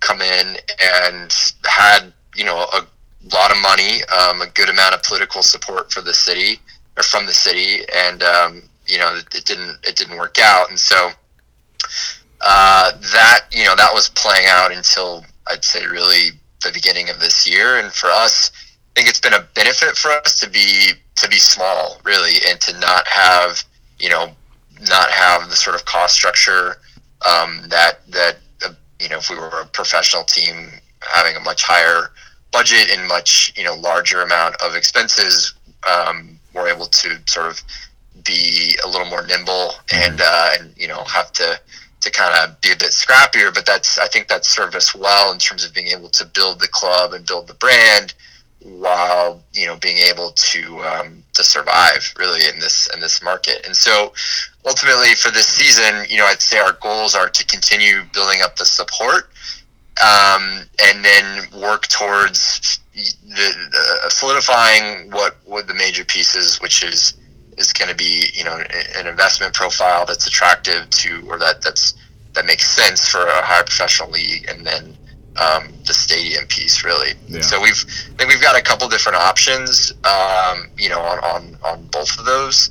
come 0.00 0.20
in 0.20 0.56
and 0.80 1.34
had 1.64 2.12
you 2.34 2.44
know 2.44 2.66
a 2.72 2.86
lot 3.32 3.50
of 3.50 3.58
money, 3.60 4.02
um, 4.04 4.42
a 4.42 4.46
good 4.54 4.68
amount 4.68 4.94
of 4.94 5.02
political 5.02 5.42
support 5.42 5.92
for 5.92 6.00
the 6.00 6.14
city 6.14 6.60
or 6.96 7.02
from 7.02 7.26
the 7.26 7.32
city, 7.32 7.84
and 7.94 8.22
um, 8.22 8.62
you 8.86 8.98
know 8.98 9.14
it, 9.16 9.34
it, 9.34 9.44
didn't 9.44 9.78
it 9.82 9.96
didn't 9.96 10.16
work 10.16 10.38
out, 10.40 10.70
and 10.70 10.78
so 10.78 11.10
uh, 12.40 12.92
that 13.12 13.40
you 13.52 13.64
know 13.64 13.74
that 13.76 13.92
was 13.92 14.08
playing 14.10 14.46
out 14.48 14.72
until 14.72 15.24
I'd 15.48 15.64
say 15.64 15.86
really 15.86 16.30
the 16.64 16.72
beginning 16.72 17.10
of 17.10 17.20
this 17.20 17.48
year, 17.48 17.78
and 17.78 17.92
for 17.92 18.08
us, 18.08 18.50
I 18.54 19.00
think 19.00 19.08
it's 19.08 19.20
been 19.20 19.34
a 19.34 19.46
benefit 19.54 19.96
for 19.96 20.10
us 20.10 20.38
to 20.40 20.50
be 20.50 20.92
to 21.16 21.28
be 21.28 21.36
small, 21.36 22.00
really, 22.04 22.34
and 22.48 22.60
to 22.60 22.78
not 22.78 23.06
have 23.08 23.62
you 23.98 24.10
know 24.10 24.30
not 24.88 25.10
have 25.10 25.48
the 25.48 25.56
sort 25.56 25.74
of 25.74 25.84
cost 25.84 26.14
structure 26.14 26.76
um, 27.26 27.62
that 27.68 28.00
that 28.10 28.36
you 29.00 29.08
know 29.08 29.18
if 29.18 29.30
we 29.30 29.36
were 29.36 29.48
a 29.62 29.66
professional 29.66 30.24
team 30.24 30.70
having 31.00 31.36
a 31.36 31.40
much 31.40 31.62
higher 31.62 32.10
budget 32.52 32.90
and 32.90 33.06
much 33.08 33.52
you 33.56 33.64
know 33.64 33.74
larger 33.74 34.22
amount 34.22 34.54
of 34.62 34.74
expenses 34.74 35.54
um, 35.88 36.38
we're 36.54 36.68
able 36.68 36.86
to 36.86 37.18
sort 37.26 37.46
of 37.46 37.62
be 38.24 38.76
a 38.84 38.88
little 38.88 39.06
more 39.06 39.26
nimble 39.26 39.72
and 39.92 40.20
uh, 40.20 40.50
and 40.58 40.74
you 40.76 40.88
know 40.88 41.02
have 41.04 41.32
to 41.32 41.60
to 42.00 42.10
kind 42.10 42.34
of 42.34 42.60
be 42.60 42.70
a 42.70 42.76
bit 42.76 42.90
scrappier. 42.90 43.52
But 43.52 43.66
that's 43.66 43.98
I 43.98 44.08
think 44.08 44.28
that 44.28 44.44
served 44.44 44.74
us 44.74 44.94
well 44.94 45.32
in 45.32 45.38
terms 45.38 45.64
of 45.64 45.74
being 45.74 45.88
able 45.88 46.08
to 46.10 46.24
build 46.24 46.60
the 46.60 46.68
club 46.68 47.12
and 47.12 47.26
build 47.26 47.46
the 47.46 47.54
brand 47.54 48.14
while 48.66 49.42
you 49.52 49.66
know 49.66 49.76
being 49.76 49.98
able 49.98 50.32
to 50.32 50.80
um, 50.82 51.22
to 51.34 51.44
survive 51.44 52.12
really 52.18 52.48
in 52.48 52.58
this 52.58 52.88
in 52.94 53.00
this 53.00 53.22
market. 53.22 53.64
And 53.64 53.74
so 53.74 54.12
ultimately 54.64 55.14
for 55.14 55.30
this 55.30 55.46
season, 55.46 56.04
you 56.08 56.18
know, 56.18 56.26
I'd 56.26 56.42
say 56.42 56.58
our 56.58 56.72
goals 56.74 57.14
are 57.14 57.28
to 57.28 57.46
continue 57.46 58.02
building 58.12 58.40
up 58.42 58.56
the 58.56 58.64
support 58.64 59.30
um, 60.02 60.62
and 60.82 61.04
then 61.04 61.60
work 61.60 61.86
towards 61.88 62.80
the, 62.94 63.54
the 63.70 64.10
solidifying 64.10 65.10
what 65.10 65.36
what 65.44 65.66
the 65.66 65.74
major 65.74 66.04
pieces, 66.04 66.60
which 66.60 66.82
is 66.82 67.14
is 67.56 67.72
going 67.72 67.90
to 67.90 67.96
be 67.96 68.26
you 68.34 68.44
know 68.44 68.58
an 68.96 69.06
investment 69.06 69.54
profile 69.54 70.04
that's 70.04 70.26
attractive 70.26 70.88
to 70.90 71.24
or 71.28 71.38
that 71.38 71.62
that's 71.62 71.94
that 72.34 72.44
makes 72.44 72.66
sense 72.66 73.08
for 73.08 73.26
a 73.26 73.42
higher 73.42 73.64
professional 73.64 74.10
league, 74.10 74.46
and 74.48 74.66
then 74.66 74.96
um, 75.38 75.72
the 75.86 75.94
stadium 75.94 76.46
piece 76.46 76.84
really. 76.84 77.12
Yeah. 77.28 77.40
So 77.42 77.60
we've 77.60 77.84
I 78.14 78.16
think 78.16 78.30
we've 78.30 78.42
got 78.42 78.58
a 78.58 78.62
couple 78.62 78.88
different 78.88 79.18
options, 79.18 79.92
um, 80.04 80.70
you 80.76 80.88
know, 80.88 81.00
on, 81.00 81.18
on 81.18 81.58
on 81.64 81.86
both 81.86 82.18
of 82.18 82.24
those 82.24 82.70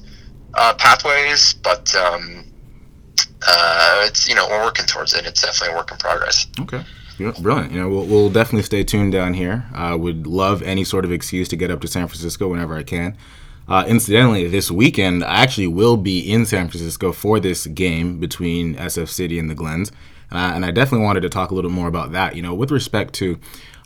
uh, 0.54 0.74
pathways, 0.76 1.54
but. 1.54 1.94
Um, 1.96 2.46
uh, 3.48 4.02
it's 4.06 4.28
you 4.28 4.34
know 4.34 4.48
we're 4.50 4.64
working 4.64 4.86
towards 4.86 5.14
it. 5.14 5.26
It's 5.26 5.42
definitely 5.42 5.76
a 5.76 5.78
work 5.78 5.92
in 5.92 5.98
progress. 5.98 6.48
Okay. 6.60 6.84
Brilliant. 7.18 7.72
You 7.72 7.80
know, 7.80 7.90
we'll, 7.90 8.06
we'll 8.06 8.30
definitely 8.30 8.64
stay 8.64 8.84
tuned 8.84 9.14
down 9.14 9.36
here. 9.36 9.66
I 9.74 9.92
uh, 9.92 9.98
would 9.98 10.28
love 10.28 10.62
any 10.64 10.84
sort 10.84 11.06
of 11.06 11.12
excuse 11.12 11.48
to 11.50 11.56
get 11.56 11.72
up 11.72 11.80
to 11.82 11.88
San 11.88 12.08
Francisco 12.08 12.48
whenever 12.48 12.76
I 12.76 12.84
can. 12.84 13.18
Uh, 13.68 13.84
incidentally, 13.88 14.48
this 14.48 14.70
weekend 14.70 15.24
I 15.24 15.42
actually 15.42 15.68
will 15.68 15.98
be 15.98 16.20
in 16.20 16.46
San 16.46 16.68
Francisco 16.68 17.12
for 17.12 17.40
this 17.40 17.68
game 17.68 18.20
between 18.20 18.76
SF 18.76 19.10
City 19.10 19.40
and 19.40 19.50
the 19.50 19.56
Glens, 19.56 19.92
uh, 20.32 20.52
and 20.54 20.66
I 20.66 20.72
definitely 20.72 21.06
wanted 21.06 21.22
to 21.22 21.30
talk 21.30 21.52
a 21.52 21.56
little 21.56 21.72
more 21.72 21.88
about 21.88 22.12
that. 22.12 22.36
You 22.36 22.42
know, 22.42 22.54
with 22.54 22.72
respect 22.72 23.14
to 23.16 23.40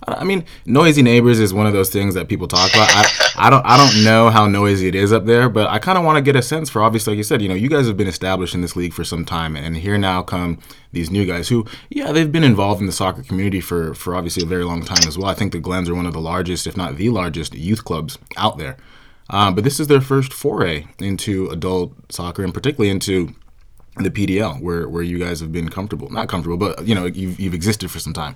I 0.08 0.24
mean, 0.24 0.46
noisy 0.66 1.02
neighbors 1.02 1.40
is 1.40 1.54
one 1.54 1.68
of 1.68 1.74
those 1.74 1.90
things 1.90 2.14
that 2.14 2.30
people 2.30 2.48
talk 2.48 2.72
about. 2.72 2.88
I, 2.90 3.48
I 3.48 3.50
don't 3.50 3.66
I 3.66 3.76
don't 3.76 4.04
know 4.04 4.30
how 4.30 4.48
noisy 4.48 4.88
it 4.88 4.96
is 4.96 5.12
up 5.12 5.26
there, 5.26 5.50
but 5.50 5.68
I 5.68 5.80
kind 5.80 5.98
of 5.98 6.06
want 6.06 6.16
to 6.18 6.22
get 6.22 6.38
a 6.38 6.42
sense 6.42 6.70
for 6.70 6.82
obviously, 6.82 7.12
like 7.14 7.18
you 7.18 7.24
said, 7.24 7.42
you 7.42 7.50
know, 7.50 7.56
you 7.56 7.68
guys 7.70 7.88
have 7.88 7.98
been 7.98 8.08
established 8.08 8.56
in 8.56 8.62
this 8.62 8.76
league 8.76 8.94
for 8.94 9.04
some 9.04 9.26
time, 9.26 9.56
and 9.58 9.76
here 9.76 9.98
now 9.98 10.24
come 10.24 10.60
these 10.94 11.12
new 11.12 11.26
guys 11.26 11.50
who, 11.50 11.66
yeah, 11.90 12.12
they've 12.12 12.32
been 12.32 12.44
involved 12.44 12.80
in 12.80 12.88
the 12.88 12.94
soccer 12.94 13.24
community 13.24 13.60
for 13.60 13.94
for 13.94 14.16
obviously 14.16 14.44
a 14.44 14.48
very 14.48 14.64
long 14.64 14.84
time 14.84 15.06
as 15.08 15.18
well. 15.18 15.28
I 15.28 15.34
think 15.34 15.52
the 15.52 15.60
Glens 15.60 15.90
are 15.90 15.96
one 15.96 16.06
of 16.06 16.14
the 16.14 16.22
largest, 16.22 16.66
if 16.66 16.78
not 16.78 16.96
the 16.96 17.10
largest, 17.10 17.54
youth 17.54 17.84
clubs 17.84 18.18
out 18.38 18.58
there. 18.58 18.78
Um, 19.30 19.56
but 19.56 19.64
this 19.64 19.80
is 19.80 19.88
their 19.88 20.02
first 20.02 20.34
foray 20.34 20.88
into 21.00 21.48
adult 21.50 21.94
soccer, 22.12 22.44
and 22.44 22.54
particularly 22.54 22.90
into 22.90 23.36
the 23.98 24.10
PDL, 24.10 24.62
where 24.62 24.88
where 24.90 25.04
you 25.04 25.20
guys 25.20 25.40
have 25.40 25.52
been 25.52 25.70
comfortable, 25.70 26.10
not 26.10 26.28
comfortable, 26.28 26.58
but 26.58 26.88
you 26.88 26.96
know, 26.96 27.06
you've 27.06 27.40
you've 27.40 27.54
existed 27.54 27.92
for 27.92 28.00
some 28.00 28.14
time. 28.14 28.36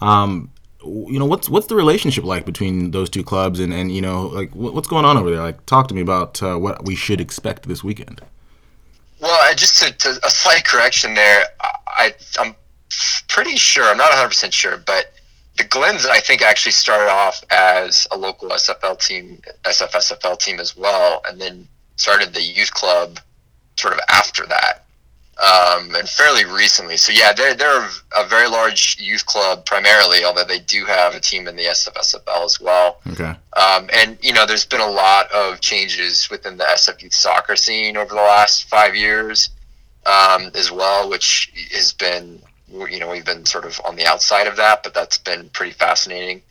Um, 0.00 0.50
you 0.84 1.18
know 1.18 1.26
what's 1.26 1.48
what's 1.48 1.66
the 1.66 1.74
relationship 1.74 2.24
like 2.24 2.44
between 2.44 2.90
those 2.90 3.08
two 3.08 3.24
clubs 3.24 3.60
and 3.60 3.72
and 3.72 3.92
you 3.92 4.02
know 4.02 4.26
like 4.26 4.50
what's 4.54 4.88
going 4.88 5.04
on 5.04 5.16
over 5.16 5.30
there 5.30 5.40
like 5.40 5.64
talk 5.66 5.88
to 5.88 5.94
me 5.94 6.00
about 6.00 6.42
uh, 6.42 6.56
what 6.56 6.84
we 6.84 6.94
should 6.94 7.20
expect 7.20 7.66
this 7.66 7.82
weekend 7.82 8.20
well 9.20 9.54
just 9.54 9.82
to, 9.82 9.92
to, 9.92 10.10
a 10.24 10.30
slight 10.30 10.64
correction 10.64 11.14
there 11.14 11.44
I, 11.86 12.14
i'm 12.38 12.54
pretty 13.28 13.56
sure 13.56 13.84
i'm 13.84 13.96
not 13.96 14.10
100% 14.12 14.52
sure 14.52 14.76
but 14.76 15.12
the 15.56 15.64
glens 15.64 16.06
i 16.06 16.18
think 16.18 16.42
actually 16.42 16.72
started 16.72 17.10
off 17.10 17.42
as 17.50 18.06
a 18.10 18.16
local 18.16 18.48
sfl 18.50 18.98
team 18.98 19.40
sfsfl 19.64 20.38
team 20.38 20.60
as 20.60 20.76
well 20.76 21.22
and 21.28 21.40
then 21.40 21.66
started 21.96 22.32
the 22.34 22.42
youth 22.42 22.72
club 22.72 23.18
sort 23.76 23.94
of 23.94 24.00
after 24.08 24.46
that 24.46 24.84
um, 25.38 25.94
and 25.94 26.08
fairly 26.08 26.44
recently. 26.44 26.96
So 26.96 27.12
yeah, 27.12 27.32
they're 27.32 27.54
they're 27.54 27.88
a 28.16 28.26
very 28.26 28.48
large 28.48 28.96
youth 29.00 29.26
club 29.26 29.66
primarily, 29.66 30.24
although 30.24 30.44
they 30.44 30.60
do 30.60 30.84
have 30.84 31.14
a 31.14 31.20
team 31.20 31.48
in 31.48 31.56
the 31.56 31.64
SFSFL 31.64 32.44
as 32.44 32.60
well. 32.60 33.00
Okay. 33.10 33.34
Um, 33.54 33.88
and 33.92 34.16
you 34.22 34.32
know, 34.32 34.46
there's 34.46 34.64
been 34.64 34.80
a 34.80 34.90
lot 34.90 35.30
of 35.32 35.60
changes 35.60 36.28
within 36.30 36.56
the 36.56 36.64
SF 36.64 37.02
youth 37.02 37.14
soccer 37.14 37.56
scene 37.56 37.96
over 37.96 38.14
the 38.14 38.20
last 38.20 38.68
five 38.68 38.94
years 38.94 39.50
um, 40.06 40.50
as 40.54 40.70
well, 40.70 41.08
which 41.10 41.52
has 41.72 41.92
been 41.92 42.40
you 42.68 42.98
know 42.98 43.10
we've 43.10 43.24
been 43.24 43.44
sort 43.44 43.64
of 43.64 43.80
on 43.84 43.96
the 43.96 44.06
outside 44.06 44.46
of 44.46 44.56
that, 44.56 44.82
but 44.82 44.94
that's 44.94 45.18
been 45.18 45.48
pretty 45.50 45.72
fascinating. 45.72 46.42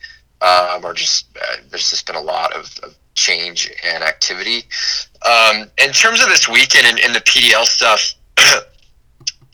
Um, 0.41 0.83
or 0.83 0.93
just 0.93 1.27
uh, 1.37 1.57
there's 1.69 1.89
just 1.89 2.05
been 2.05 2.15
a 2.15 2.21
lot 2.21 2.53
of, 2.53 2.77
of 2.83 2.95
change 3.15 3.71
and 3.85 4.03
activity. 4.03 4.63
Um, 5.25 5.69
in 5.77 5.91
terms 5.91 6.21
of 6.21 6.27
this 6.27 6.49
weekend 6.49 6.87
and, 6.87 6.99
and 6.99 7.15
the 7.15 7.21
PDL 7.21 7.65
stuff. 7.65 8.13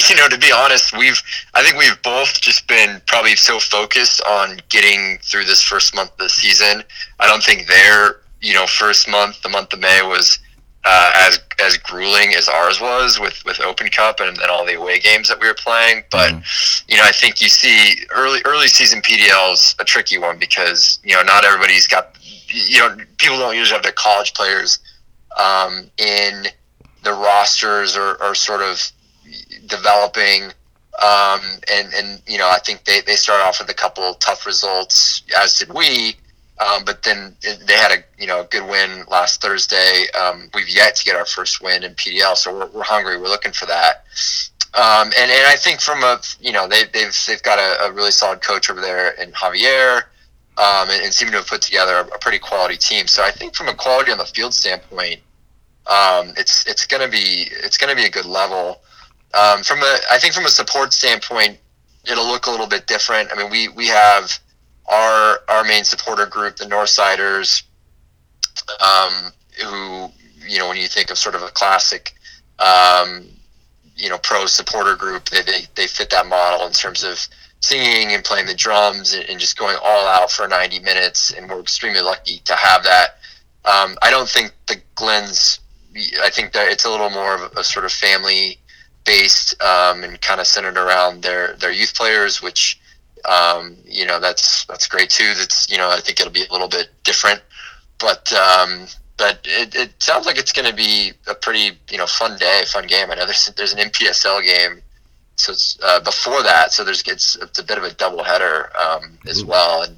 you 0.10 0.16
know, 0.16 0.30
to 0.30 0.38
be 0.38 0.52
honest, 0.52 0.98
we've 0.98 1.22
I 1.54 1.64
think 1.64 1.78
we've 1.78 2.02
both 2.04 2.40
just 2.42 2.68
been 2.68 3.02
probably 3.06 3.36
so 3.36 3.60
focused 3.60 4.22
on 4.22 4.60
getting 4.70 5.18
through 5.22 5.46
this 5.46 5.62
first 5.62 5.94
month 5.94 6.12
of 6.12 6.18
the 6.18 6.30
season. 6.30 6.84
I 7.20 7.28
don't 7.28 7.44
think 7.44 7.68
their 7.68 8.22
you 8.42 8.54
know 8.54 8.66
first 8.66 9.10
month, 9.10 9.42
the 9.42 9.50
month 9.50 9.74
of 9.74 9.80
May, 9.80 10.02
was 10.02 10.40
uh, 10.86 11.12
as 11.16 11.40
as 11.60 11.78
grueling 11.78 12.34
as 12.34 12.48
ours 12.48 12.80
was 12.80 13.20
with 13.20 13.44
with 13.46 13.60
Open 13.62 13.90
Cup 13.90 14.20
and 14.20 14.36
then 14.38 14.50
all 14.50 14.66
the 14.66 14.76
away 14.76 15.00
games 15.00 15.28
that 15.30 15.40
we 15.40 15.48
were 15.48 15.54
playing. 15.54 16.04
But 16.12 16.32
mm-hmm. 16.32 16.92
you 16.92 16.98
know, 16.98 17.04
I 17.04 17.12
think 17.12 17.42
you 17.42 17.50
see 17.50 18.06
early 18.12 18.42
early 18.46 18.68
season 18.68 19.02
PDL 19.02 19.54
is 19.54 19.76
a 19.80 19.84
tricky 19.84 20.18
one 20.18 20.38
because 20.40 21.00
you 21.04 21.16
know 21.16 21.24
not 21.24 21.46
everybody's 21.46 21.88
got 21.88 22.18
you 22.48 22.80
know 22.80 22.98
people 23.18 23.38
don't 23.38 23.56
usually 23.56 23.76
have 23.76 23.84
their 23.84 23.92
college 23.92 24.34
players 24.34 24.80
um, 25.38 25.90
in 25.98 26.46
the 27.04 27.12
rosters 27.12 27.96
or, 27.96 28.22
or 28.22 28.36
sort 28.36 28.62
of 28.62 28.82
developing. 29.68 30.52
Um, 31.02 31.40
and, 31.72 31.94
and, 31.94 32.22
you 32.28 32.38
know, 32.38 32.50
I 32.50 32.60
think 32.60 32.84
they, 32.84 33.00
they 33.02 33.16
started 33.16 33.44
off 33.44 33.60
with 33.60 33.70
a 33.70 33.74
couple 33.74 34.14
tough 34.16 34.46
results, 34.46 35.24
as 35.38 35.58
did 35.58 35.74
we. 35.74 36.18
Um, 36.60 36.84
but 36.84 37.04
then 37.04 37.36
they 37.42 37.74
had 37.74 37.92
a 37.92 38.04
you 38.22 38.28
know 38.28 38.42
a 38.42 38.46
good 38.46 38.68
win 38.68 39.06
last 39.10 39.42
Thursday. 39.42 40.06
Um, 40.20 40.50
we've 40.54 40.70
yet 40.70 40.96
to 40.98 41.06
get 41.06 41.16
our 41.16 41.26
first 41.26 41.62
win 41.62 41.84
in 41.84 41.94
PDL, 41.96 42.36
so 42.36 42.54
we're, 42.54 42.68
we're 42.68 42.84
hungry. 42.84 43.18
We're 43.18 43.30
looking 43.30 43.54
for 43.54 43.66
that. 43.68 44.04
Um, 44.74 45.08
and, 45.18 45.32
and 45.32 45.48
I 45.48 45.56
think 45.56 45.80
from 45.80 46.04
a 46.04 46.20
you 46.40 46.52
know 46.52 46.68
they, 46.68 46.84
they've 46.94 47.18
they've 47.28 47.42
got 47.44 47.60
a, 47.60 47.86
a 47.86 47.92
really 47.92 48.12
solid 48.12 48.42
coach 48.42 48.70
over 48.70 48.82
there 48.82 49.12
in 49.12 49.32
Javier, 49.32 50.04
um, 50.58 50.90
and, 50.90 51.02
and, 51.04 51.14
seem 51.14 51.30
to 51.30 51.38
have 51.38 51.48
put 51.48 51.62
together 51.62 51.96
a, 51.96 52.06
a, 52.08 52.20
pretty 52.20 52.38
quality 52.38 52.78
team. 52.78 53.08
So 53.08 53.24
I 53.24 53.32
think 53.32 53.56
from 53.56 53.70
a 53.70 53.74
quality 53.74 54.12
on 54.12 54.18
the 54.18 54.26
field 54.26 54.54
standpoint, 54.54 55.22
um, 55.88 56.34
it's 56.38 56.68
it's 56.68 56.86
gonna 56.86 57.08
be 57.08 57.48
it's 57.64 57.78
gonna 57.78 57.96
be 57.96 58.06
a 58.06 58.12
good 58.12 58.26
level. 58.26 58.82
Um, 59.34 59.64
from 59.64 59.80
a, 59.80 59.98
I 60.12 60.20
think 60.20 60.34
from 60.34 60.46
a 60.46 60.50
support 60.50 60.92
standpoint, 60.92 61.58
it'll 62.06 62.28
look 62.28 62.48
a 62.48 62.52
little 62.52 62.68
bit 62.68 62.86
different. 62.86 63.30
I 63.32 63.38
mean, 63.38 63.50
we 63.50 63.70
we 63.70 63.88
have 63.88 64.38
our 64.90 65.40
our 65.48 65.64
main 65.64 65.84
supporter 65.84 66.26
group, 66.26 66.58
the 66.58 66.66
Northsiders, 66.66 67.64
um, 68.82 69.32
who 69.64 70.10
you 70.48 70.58
know 70.58 70.68
when 70.68 70.78
you 70.78 70.88
think 70.88 71.12
of 71.12 71.18
sort 71.18 71.36
of 71.36 71.44
a 71.44 71.50
classic, 71.50 72.14
um, 72.60 73.28
you 73.96 74.10
know, 74.10 74.18
pro 74.18 74.46
supporter 74.46 74.96
group, 74.96 75.30
they, 75.30 75.42
they 75.42 75.62
they 75.76 75.88
fit 75.88 76.10
that 76.10 76.26
model 76.28 76.66
in 76.66 76.74
terms 76.74 77.04
of 77.04 77.20
singing 77.62 78.14
and 78.14 78.24
playing 78.24 78.46
the 78.46 78.56
drums 78.56 79.14
and, 79.14 79.30
and 79.30 79.40
just 79.40 79.58
going 79.58 79.78
all 79.84 80.08
out 80.08 80.32
for 80.32 80.48
90 80.48 80.80
minutes, 80.80 81.32
and 81.32 81.50
we're 81.50 81.60
extremely 81.60 82.02
lucky 82.02 82.40
to 82.46 82.56
have 82.56 82.84
that. 82.84 83.18
Um, 83.66 83.98
I 84.02 84.10
don't 84.10 84.30
think 84.30 84.54
the 84.68 84.82
Glens. 84.96 85.60
I 86.22 86.30
think 86.30 86.54
that 86.54 86.72
it's 86.72 86.86
a 86.86 86.90
little 86.90 87.10
more 87.10 87.36
of 87.36 87.52
a, 87.58 87.64
sort 87.64 87.84
of 87.84 87.92
family 87.92 88.60
based 89.06 89.60
um, 89.62 90.04
and 90.04 90.22
kind 90.22 90.40
of 90.40 90.48
centered 90.48 90.78
around 90.78 91.22
their 91.24 91.54
their 91.54 91.72
youth 91.72 91.96
players, 91.96 92.42
which 92.42 92.80
um, 93.26 93.78
you 93.86 94.06
know 94.06 94.20
that's 94.20 94.66
that's 94.66 94.88
great 94.88 95.10
too. 95.10 95.34
That's 95.36 95.70
you 95.70 95.78
know 95.78 95.90
I 95.90 96.00
think 96.00 96.20
it'll 96.20 96.32
be 96.32 96.46
a 96.46 96.52
little 96.52 96.68
bit 96.68 96.90
different, 97.04 97.42
but 98.00 98.32
um, 98.34 98.88
but 99.18 99.40
it, 99.44 99.76
it 99.76 100.02
sounds 100.02 100.26
like 100.26 100.38
it's 100.38 100.54
going 100.54 100.68
to 100.70 100.76
be 100.76 101.12
a 101.28 101.36
pretty 101.36 101.78
you 101.90 101.98
know 101.98 102.08
fun 102.08 102.38
day, 102.38 102.64
fun 102.68 102.88
game. 102.88 103.12
I 103.12 103.16
know 103.16 103.26
there's 103.26 103.52
there's 103.58 103.74
an 103.74 103.80
NPSL 103.80 104.44
game, 104.44 104.82
so 105.36 105.52
it's 105.52 105.78
uh, 105.84 106.00
before 106.00 106.42
that, 106.44 106.72
so 106.72 106.84
there's 106.84 107.02
it's, 107.04 107.36
it's 107.36 107.60
a 107.60 107.64
bit 107.64 107.78
of 107.78 107.84
a 107.84 107.92
double 107.94 108.24
header 108.24 108.70
um, 108.78 109.18
as 109.28 109.44
well, 109.44 109.84
and 109.84 109.98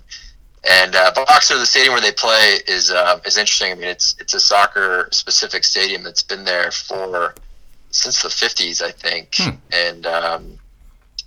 and 0.70 0.96
uh, 0.96 1.12
Boxer, 1.16 1.58
the 1.58 1.66
stadium 1.66 1.94
where 1.94 2.02
they 2.02 2.12
play, 2.12 2.60
is 2.68 2.92
uh, 2.92 3.20
is 3.26 3.38
interesting. 3.38 3.72
I 3.72 3.76
mean, 3.76 3.90
it's 3.90 4.16
it's 4.20 4.34
a 4.34 4.40
soccer 4.40 5.08
specific 5.12 5.64
stadium 5.64 6.04
that's 6.04 6.24
been 6.24 6.44
there 6.44 6.72
for 6.72 7.34
since 7.92 8.22
the 8.22 8.30
50s, 8.30 8.82
I 8.82 8.92
think, 8.92 9.36
hmm. 9.36 9.50
and 9.72 10.06
um, 10.06 10.60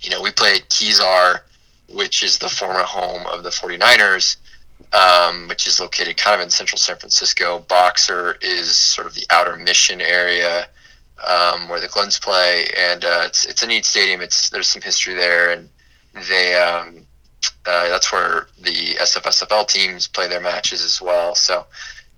you 0.01 0.09
know 0.09 0.21
we 0.21 0.31
play 0.31 0.55
at 0.55 0.69
Kezar 0.69 1.41
which 1.89 2.23
is 2.23 2.37
the 2.37 2.49
former 2.49 2.83
home 2.83 3.25
of 3.27 3.43
the 3.43 3.49
49ers, 3.49 4.37
um, 4.93 5.47
which 5.47 5.67
is 5.67 5.79
located 5.79 6.17
kind 6.17 6.35
of 6.35 6.41
in 6.41 6.49
central 6.49 6.77
San 6.77 6.97
Francisco. 6.97 7.59
Boxer 7.67 8.37
is 8.41 8.75
sort 8.75 9.07
of 9.07 9.13
the 9.13 9.25
outer 9.29 9.55
mission 9.55 10.01
area 10.01 10.67
um, 11.27 11.69
where 11.69 11.79
the 11.79 11.87
Glens 11.87 12.19
play, 12.19 12.67
and 12.77 13.05
uh, 13.05 13.23
it's 13.25 13.45
it's 13.45 13.63
a 13.63 13.67
neat 13.67 13.85
stadium. 13.85 14.21
It's 14.21 14.49
there's 14.49 14.67
some 14.67 14.81
history 14.81 15.13
there, 15.13 15.51
and 15.51 15.69
they 16.29 16.55
um, 16.55 17.05
uh, 17.65 17.89
that's 17.89 18.11
where 18.11 18.47
the 18.61 18.95
SFSFL 18.95 19.67
teams 19.67 20.07
play 20.07 20.27
their 20.27 20.41
matches 20.41 20.83
as 20.83 21.01
well. 21.01 21.35
So 21.35 21.65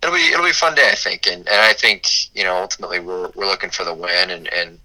it'll 0.02 0.16
be 0.16 0.22
it'll 0.32 0.44
be 0.44 0.52
a 0.52 0.54
fun 0.54 0.76
day, 0.76 0.90
I 0.92 0.96
think, 0.96 1.28
and 1.28 1.48
and 1.48 1.62
I 1.62 1.74
think 1.74 2.08
you 2.36 2.44
know 2.44 2.56
ultimately 2.56 3.00
we're 3.00 3.30
we're 3.36 3.48
looking 3.48 3.70
for 3.70 3.84
the 3.84 3.94
win, 3.94 4.32
and 4.32 4.52
and 4.52 4.80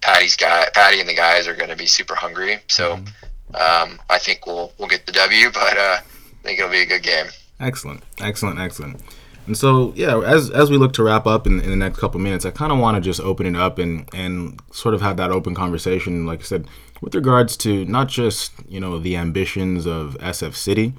Patty's 0.00 0.36
guy 0.36 0.68
Patty 0.72 1.00
and 1.00 1.08
the 1.08 1.14
guys 1.14 1.48
are 1.48 1.56
going 1.56 1.70
to 1.70 1.76
be 1.76 1.86
super 1.86 2.14
hungry. 2.14 2.58
So. 2.68 2.96
Mm-hmm 2.96 3.25
um, 3.54 4.00
I 4.10 4.18
think 4.18 4.46
we'll 4.46 4.72
we'll 4.78 4.88
get 4.88 5.06
the 5.06 5.12
W, 5.12 5.50
but 5.54 5.76
uh, 5.76 5.98
I 6.00 6.42
think 6.42 6.58
it'll 6.58 6.70
be 6.70 6.82
a 6.82 6.86
good 6.86 7.02
game. 7.02 7.26
Excellent, 7.60 8.02
excellent, 8.20 8.58
excellent. 8.58 9.00
And 9.46 9.56
so, 9.56 9.92
yeah, 9.94 10.20
as 10.20 10.50
as 10.50 10.70
we 10.70 10.76
look 10.76 10.92
to 10.94 11.04
wrap 11.04 11.26
up 11.26 11.46
in, 11.46 11.60
in 11.60 11.70
the 11.70 11.76
next 11.76 11.98
couple 11.98 12.20
minutes, 12.20 12.44
I 12.44 12.50
kind 12.50 12.72
of 12.72 12.78
want 12.78 12.96
to 12.96 13.00
just 13.00 13.20
open 13.20 13.46
it 13.46 13.56
up 13.56 13.78
and 13.78 14.08
and 14.12 14.60
sort 14.72 14.94
of 14.94 15.00
have 15.02 15.16
that 15.18 15.30
open 15.30 15.54
conversation, 15.54 16.26
like 16.26 16.40
I 16.40 16.44
said, 16.44 16.68
with 17.00 17.14
regards 17.14 17.56
to 17.58 17.84
not 17.84 18.08
just 18.08 18.52
you 18.68 18.80
know 18.80 18.98
the 18.98 19.16
ambitions 19.16 19.86
of 19.86 20.16
SF 20.20 20.56
City 20.56 20.94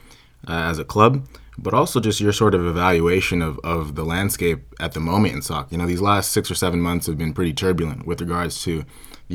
uh, 0.48 0.54
as 0.54 0.80
a 0.80 0.86
club, 0.86 1.28
but 1.58 1.74
also 1.74 2.00
just 2.00 2.22
your 2.22 2.32
sort 2.32 2.56
of 2.56 2.66
evaluation 2.66 3.42
of, 3.42 3.60
of 3.64 3.96
the 3.96 4.06
landscape 4.06 4.64
at 4.80 4.94
the 4.94 5.02
moment 5.02 5.34
in 5.34 5.42
soccer. 5.42 5.68
You 5.72 5.78
know, 5.80 5.86
these 5.88 6.02
last 6.02 6.32
six 6.32 6.50
or 6.50 6.56
seven 6.56 6.80
months 6.80 7.08
have 7.08 7.18
been 7.18 7.34
pretty 7.34 7.54
turbulent 7.54 8.08
with 8.08 8.22
regards 8.22 8.62
to 8.64 8.86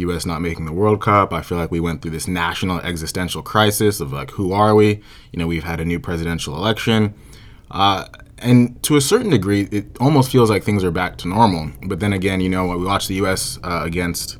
U.S. 0.00 0.25
not 0.25 0.40
making 0.40 0.64
the 0.64 0.72
World 0.72 1.00
Cup. 1.00 1.32
I 1.32 1.42
feel 1.42 1.58
like 1.58 1.70
we 1.70 1.80
went 1.80 2.02
through 2.02 2.12
this 2.12 2.26
national 2.26 2.80
existential 2.80 3.42
crisis 3.42 4.00
of 4.00 4.12
like, 4.12 4.30
who 4.32 4.52
are 4.52 4.75
we? 4.75 5.02
You 5.32 5.38
know, 5.38 5.46
we've 5.46 5.64
had 5.64 5.80
a 5.80 5.84
new 5.84 6.00
presidential 6.00 6.56
election. 6.56 7.14
Uh, 7.70 8.06
and 8.38 8.82
to 8.82 8.96
a 8.96 9.00
certain 9.00 9.30
degree, 9.30 9.68
it 9.70 9.87
almost 10.00 10.30
feels 10.30 10.50
like 10.50 10.64
things 10.64 10.82
are 10.82 10.90
back 10.90 11.16
to 11.18 11.28
normal. 11.28 11.70
But 11.87 12.00
then 12.00 12.12
again, 12.12 12.40
you 12.40 12.49
know, 12.49 12.66
we 12.76 12.84
watched 12.84 13.08
the 13.08 13.14
U.S. 13.16 13.59
Uh, 13.62 13.83
against 13.85 14.38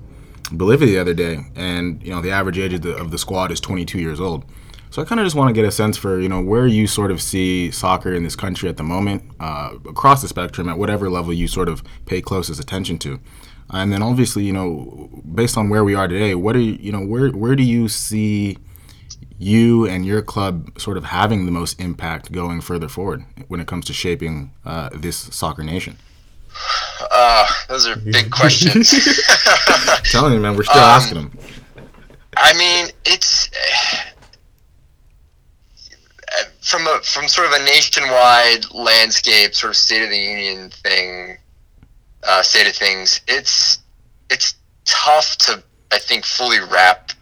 Bolivia 0.51 0.89
the 0.89 0.99
other 0.99 1.15
day, 1.15 1.39
and 1.55 2.03
you 2.03 2.11
know, 2.11 2.21
the 2.21 2.31
average 2.31 2.59
age 2.59 2.73
of 2.75 2.83
the, 2.83 2.95
of 2.97 3.11
the 3.11 3.19
squad 3.19 3.51
is 3.51 3.61
22 3.61 3.99
years 3.99 4.21
old. 4.21 4.45
So 4.91 5.01
I 5.01 5.07
kind 5.07 5.21
of 5.21 5.25
just 5.25 5.35
want 5.35 5.49
to 5.49 5.55
get 5.55 5.67
a 5.67 5.71
sense 5.71 5.97
for 5.97 6.21
you 6.21 6.29
know 6.29 6.43
where 6.43 6.67
you 6.67 6.87
sort 6.87 7.11
of 7.11 7.23
see 7.23 7.71
soccer 7.71 8.13
in 8.13 8.25
this 8.25 8.37
country 8.37 8.69
at 8.69 8.77
the 8.77 8.83
moment, 8.83 9.23
uh, 9.41 9.71
across 9.89 10.21
the 10.21 10.29
spectrum, 10.29 10.69
at 10.69 10.77
whatever 10.77 11.09
level 11.09 11.33
you 11.33 11.49
sort 11.49 11.69
of 11.69 11.83
pay 12.05 12.21
closest 12.21 12.61
attention 12.61 12.99
to. 12.99 13.19
And 13.73 13.91
then 13.91 14.03
obviously, 14.03 14.45
you 14.45 14.53
know, 14.53 15.09
based 15.35 15.57
on 15.57 15.71
where 15.71 15.83
we 15.83 15.95
are 15.95 16.07
today, 16.07 16.35
what 16.35 16.55
are 16.55 16.61
you, 16.61 16.77
you 16.79 16.93
know, 16.93 17.01
where 17.01 17.31
where 17.31 17.57
do 17.57 17.63
you 17.63 17.89
see 17.89 18.59
you 19.39 19.87
and 19.87 20.05
your 20.05 20.21
club 20.23 20.79
sort 20.79 20.97
of 20.99 21.05
having 21.05 21.47
the 21.47 21.53
most 21.53 21.81
impact 21.81 22.31
going 22.31 22.61
further 22.61 22.89
forward 22.89 23.25
when 23.49 23.61
it 23.61 23.67
comes 23.67 23.87
to 23.87 23.93
shaping 23.95 24.53
uh, 24.67 24.91
this 24.93 25.17
soccer 25.17 25.65
nation? 25.65 25.97
Uh, 27.11 27.47
those 27.69 27.87
are 27.87 27.97
big 27.97 28.31
questions. 28.31 28.91
telling 30.05 30.35
you, 30.35 30.41
man, 30.41 30.55
we're 30.55 30.65
still 30.65 30.83
um, 30.83 30.91
asking 30.91 31.15
them. 31.17 31.39
I 32.37 32.53
mean, 32.53 32.89
it's 33.07 33.51
from 36.61 36.87
a 36.87 37.01
from 37.03 37.27
sort 37.27 37.47
of 37.47 37.55
a 37.55 37.65
nationwide 37.65 38.71
landscape, 38.71 39.55
sort 39.55 39.71
of 39.71 39.77
state 39.77 40.03
of 40.03 40.11
the 40.11 40.19
union 40.19 40.69
thing 40.69 41.39
uh, 42.23 42.43
state 42.43 42.69
of 42.69 42.75
things, 42.75 43.21
it's 43.29 43.79
it's 44.31 44.55
tough 44.85 45.37
to 45.39 45.63
I 45.93 45.99
think 45.99 46.25
fully 46.25 46.59
wrap 46.61 47.13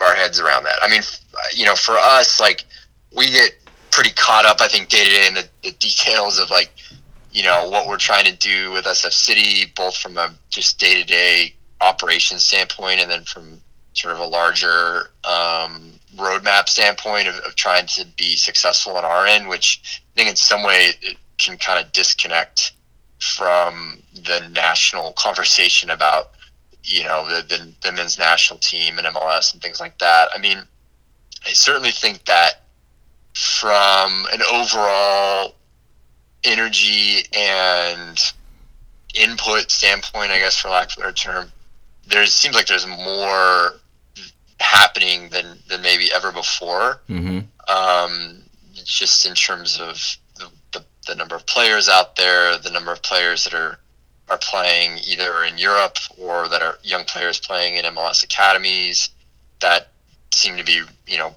our 0.00 0.14
heads 0.14 0.40
around 0.40 0.64
that. 0.64 0.78
I 0.82 0.88
mean, 0.88 1.02
you 1.54 1.64
know, 1.64 1.74
for 1.74 1.96
us, 1.96 2.40
like 2.40 2.64
we 3.16 3.30
get 3.30 3.52
pretty 3.90 4.10
caught 4.10 4.44
up, 4.44 4.60
I 4.60 4.68
think, 4.68 4.88
day 4.88 5.04
to 5.04 5.10
day 5.10 5.26
in 5.26 5.34
the, 5.34 5.48
the 5.62 5.72
details 5.72 6.38
of 6.38 6.50
like, 6.50 6.70
you 7.32 7.42
know, 7.42 7.68
what 7.68 7.86
we're 7.86 7.96
trying 7.96 8.26
to 8.26 8.36
do 8.36 8.72
with 8.72 8.84
SF 8.84 9.12
City, 9.12 9.72
both 9.74 9.96
from 9.96 10.18
a 10.18 10.32
just 10.50 10.78
day 10.78 11.00
to 11.00 11.04
day 11.04 11.54
operation 11.80 12.38
standpoint, 12.38 13.00
and 13.00 13.10
then 13.10 13.24
from 13.24 13.60
sort 13.94 14.14
of 14.14 14.20
a 14.20 14.26
larger 14.26 15.10
um, 15.24 15.92
roadmap 16.16 16.68
standpoint 16.68 17.28
of, 17.28 17.34
of, 17.36 17.54
trying 17.56 17.86
to 17.86 18.06
be 18.18 18.36
successful 18.36 18.96
on 18.96 19.04
our 19.04 19.26
end, 19.26 19.48
which 19.48 20.02
I 20.14 20.16
think 20.16 20.30
in 20.30 20.36
some 20.36 20.62
way 20.62 20.90
it 21.00 21.16
can 21.38 21.56
kind 21.56 21.82
of 21.82 21.90
disconnect 21.92 22.72
from 23.20 24.02
the 24.14 24.48
national 24.52 25.12
conversation 25.12 25.90
about 25.90 26.32
you 26.84 27.04
know 27.04 27.26
the, 27.28 27.42
the, 27.42 27.72
the 27.82 27.92
men's 27.92 28.18
national 28.18 28.58
team 28.60 28.98
and 28.98 29.06
MLS 29.08 29.52
and 29.52 29.62
things 29.62 29.80
like 29.80 29.98
that. 29.98 30.28
I 30.34 30.38
mean, 30.38 30.58
I 31.44 31.50
certainly 31.50 31.90
think 31.90 32.24
that 32.26 32.62
from 33.34 34.26
an 34.32 34.40
overall 34.50 35.54
energy 36.44 37.24
and 37.36 38.32
input 39.14 39.70
standpoint, 39.70 40.30
I 40.30 40.38
guess 40.38 40.56
for 40.56 40.68
lack 40.68 40.92
of 40.92 40.98
a 40.98 41.00
better 41.00 41.12
term, 41.12 41.52
there 42.06 42.24
seems 42.26 42.54
like 42.54 42.66
there's 42.66 42.86
more 42.86 43.80
happening 44.60 45.28
than 45.30 45.58
than 45.68 45.82
maybe 45.82 46.08
ever 46.14 46.32
before. 46.32 47.00
Mm-hmm. 47.08 47.40
Um, 47.68 48.42
just 48.84 49.26
in 49.26 49.34
terms 49.34 49.80
of 49.80 50.00
the 51.06 51.14
number 51.14 51.34
of 51.34 51.46
players 51.46 51.88
out 51.88 52.16
there, 52.16 52.58
the 52.58 52.70
number 52.70 52.92
of 52.92 53.02
players 53.02 53.44
that 53.44 53.54
are 53.54 53.78
are 54.28 54.38
playing 54.38 54.98
either 55.06 55.44
in 55.44 55.56
Europe 55.56 55.98
or 56.18 56.48
that 56.48 56.60
are 56.60 56.78
young 56.82 57.04
players 57.04 57.38
playing 57.38 57.76
in 57.76 57.84
MLS 57.84 58.24
academies 58.24 59.10
that 59.60 59.88
seem 60.32 60.56
to 60.56 60.64
be, 60.64 60.82
you 61.06 61.16
know, 61.16 61.34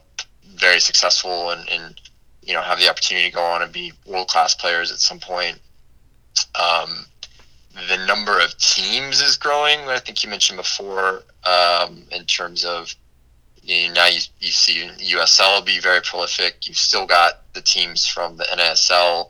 very 0.56 0.80
successful 0.80 1.52
and, 1.52 1.70
and 1.70 2.02
you 2.42 2.54
know 2.54 2.62
have 2.62 2.80
the 2.80 2.90
opportunity 2.90 3.30
to 3.30 3.36
go 3.36 3.44
on 3.44 3.62
and 3.62 3.72
be 3.72 3.94
world 4.06 4.28
class 4.28 4.56
players 4.56 4.92
at 4.92 5.00
some 5.00 5.20
point. 5.20 5.60
Um, 6.56 7.06
the 7.88 8.06
number 8.08 8.40
of 8.40 8.58
teams 8.58 9.22
is 9.22 9.38
growing. 9.38 9.80
I 9.82 10.00
think 10.00 10.24
you 10.24 10.30
mentioned 10.30 10.58
before 10.58 11.24
um, 11.46 12.04
in 12.12 12.26
terms 12.26 12.66
of 12.66 12.94
you 13.62 13.88
know, 13.88 13.94
now 13.94 14.08
you, 14.08 14.20
you 14.40 14.52
see 14.52 14.90
USL 15.16 15.64
be 15.64 15.80
very 15.80 16.02
prolific. 16.02 16.68
You've 16.68 16.78
still 16.78 17.06
got 17.06 17.54
the 17.54 17.62
teams 17.62 18.08
from 18.08 18.38
the 18.38 18.46
NASL 18.46 19.30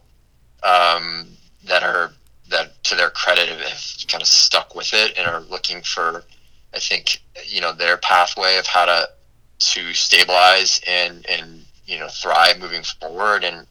um, 0.63 1.27
that 1.65 1.83
are 1.83 2.11
that 2.49 2.83
to 2.83 2.95
their 2.95 3.09
credit 3.11 3.47
have 3.47 4.07
kind 4.07 4.21
of 4.21 4.27
stuck 4.27 4.75
with 4.75 4.91
it 4.93 5.17
and 5.17 5.27
are 5.27 5.41
looking 5.41 5.81
for 5.81 6.23
I 6.73 6.79
think 6.79 7.21
you 7.45 7.61
know 7.61 7.73
their 7.73 7.97
pathway 7.97 8.57
of 8.57 8.67
how 8.67 8.85
to 8.85 9.09
to 9.59 9.93
stabilize 9.93 10.81
and 10.87 11.25
and 11.27 11.65
you 11.85 11.99
know 11.99 12.07
thrive 12.07 12.59
moving 12.59 12.83
forward. 12.83 13.43
And 13.43 13.65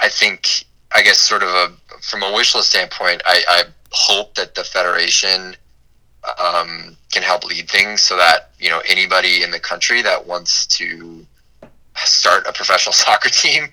I 0.00 0.08
think 0.08 0.64
I 0.94 1.02
guess 1.02 1.18
sort 1.18 1.42
of 1.42 1.48
a 1.48 1.72
from 2.00 2.22
a 2.22 2.32
wish 2.32 2.54
list 2.54 2.70
standpoint 2.70 3.22
I, 3.24 3.44
I 3.48 3.62
hope 3.90 4.34
that 4.34 4.54
the 4.54 4.64
federation 4.64 5.54
um, 6.38 6.96
can 7.10 7.22
help 7.22 7.44
lead 7.44 7.68
things 7.68 8.02
so 8.02 8.16
that 8.16 8.50
you 8.58 8.70
know 8.70 8.82
anybody 8.88 9.42
in 9.42 9.50
the 9.50 9.60
country 9.60 10.02
that 10.02 10.26
wants 10.26 10.66
to 10.66 11.26
start 11.96 12.46
a 12.46 12.52
professional 12.52 12.92
soccer 13.04 13.28
team 13.28 13.68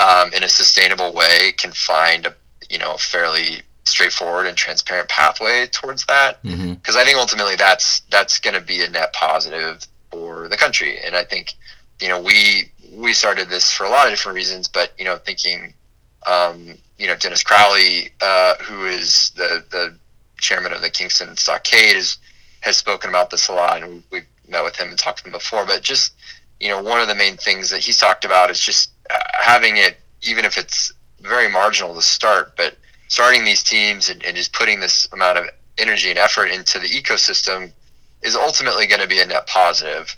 um, 0.00 0.32
in 0.32 0.42
a 0.42 0.48
sustainable 0.48 1.12
way 1.12 1.52
can 1.56 1.72
find 1.72 2.26
a 2.26 2.34
you 2.68 2.78
know 2.78 2.94
a 2.94 2.98
fairly 2.98 3.62
straightforward 3.84 4.46
and 4.46 4.56
transparent 4.56 5.08
pathway 5.08 5.66
towards 5.72 6.04
that 6.06 6.42
because 6.42 6.58
mm-hmm. 6.58 6.98
I 6.98 7.04
think 7.04 7.18
ultimately 7.18 7.56
that's 7.56 8.00
that's 8.10 8.38
going 8.38 8.54
to 8.54 8.60
be 8.60 8.82
a 8.84 8.90
net 8.90 9.12
positive 9.12 9.86
for 10.10 10.48
the 10.48 10.56
country 10.56 10.98
and 11.04 11.16
I 11.16 11.24
think 11.24 11.54
you 12.00 12.08
know 12.08 12.20
we 12.20 12.70
we 12.92 13.12
started 13.12 13.48
this 13.48 13.72
for 13.72 13.84
a 13.84 13.90
lot 13.90 14.06
of 14.06 14.12
different 14.12 14.36
reasons, 14.36 14.68
but 14.68 14.92
you 14.98 15.04
know, 15.04 15.16
thinking, 15.16 15.74
um, 16.26 16.74
you 16.98 17.06
know, 17.06 17.16
Dennis 17.16 17.42
Crowley, 17.42 18.10
uh, 18.20 18.54
who 18.56 18.86
is 18.86 19.30
the 19.36 19.64
the 19.70 19.96
chairman 20.38 20.72
of 20.72 20.82
the 20.82 20.90
Kingston 20.90 21.36
Stockade, 21.36 21.96
is 21.96 22.18
has 22.60 22.76
spoken 22.76 23.10
about 23.10 23.30
this 23.30 23.48
a 23.48 23.52
lot, 23.52 23.82
and 23.82 24.02
we've 24.10 24.26
met 24.48 24.64
with 24.64 24.76
him 24.76 24.88
and 24.88 24.98
talked 24.98 25.20
to 25.20 25.24
him 25.26 25.32
before. 25.32 25.64
But 25.64 25.82
just 25.82 26.14
you 26.58 26.68
know, 26.68 26.82
one 26.82 27.00
of 27.00 27.08
the 27.08 27.14
main 27.14 27.36
things 27.36 27.70
that 27.70 27.80
he's 27.80 27.98
talked 27.98 28.24
about 28.24 28.50
is 28.50 28.60
just 28.60 28.89
having 29.32 29.76
it, 29.76 29.98
even 30.22 30.44
if 30.44 30.56
it's 30.56 30.92
very 31.20 31.50
marginal 31.50 31.94
to 31.94 32.02
start, 32.02 32.56
but 32.56 32.76
starting 33.08 33.44
these 33.44 33.62
teams 33.62 34.08
and, 34.08 34.24
and 34.24 34.36
just 34.36 34.52
putting 34.52 34.80
this 34.80 35.08
amount 35.12 35.38
of 35.38 35.46
energy 35.78 36.10
and 36.10 36.18
effort 36.18 36.46
into 36.46 36.78
the 36.78 36.86
ecosystem 36.86 37.72
is 38.22 38.36
ultimately 38.36 38.86
going 38.86 39.00
to 39.00 39.08
be 39.08 39.20
a 39.20 39.26
net 39.26 39.46
positive. 39.46 40.14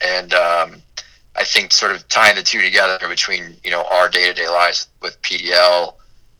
And 0.00 0.32
um, 0.34 0.82
I 1.36 1.44
think 1.44 1.72
sort 1.72 1.92
of 1.92 2.06
tying 2.08 2.36
the 2.36 2.42
two 2.42 2.60
together 2.60 2.98
between 3.08 3.56
you 3.62 3.70
know 3.70 3.84
our 3.92 4.08
day 4.08 4.26
to 4.26 4.34
day 4.34 4.48
lives 4.48 4.88
with 5.00 5.20
PDL 5.22 5.94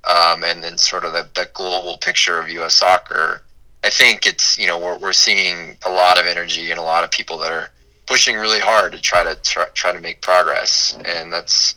um, 0.04 0.44
and 0.44 0.62
then 0.62 0.76
sort 0.76 1.04
of 1.04 1.12
the, 1.12 1.28
the 1.34 1.48
global 1.54 1.98
picture 1.98 2.40
of 2.40 2.48
U.S. 2.50 2.74
soccer. 2.74 3.42
I 3.84 3.90
think 3.90 4.26
it's 4.26 4.58
you 4.58 4.66
know 4.66 4.78
we're 4.78 4.98
we're 4.98 5.12
seeing 5.12 5.76
a 5.86 5.90
lot 5.90 6.18
of 6.18 6.26
energy 6.26 6.70
and 6.70 6.80
a 6.80 6.82
lot 6.82 7.04
of 7.04 7.10
people 7.10 7.38
that 7.38 7.52
are 7.52 7.70
pushing 8.08 8.36
really 8.36 8.58
hard 8.58 8.92
to 8.92 9.00
try 9.00 9.22
to 9.22 9.36
try, 9.42 9.66
try 9.74 9.92
to 9.92 10.00
make 10.00 10.22
progress, 10.22 10.98
and 11.04 11.32
that's 11.32 11.76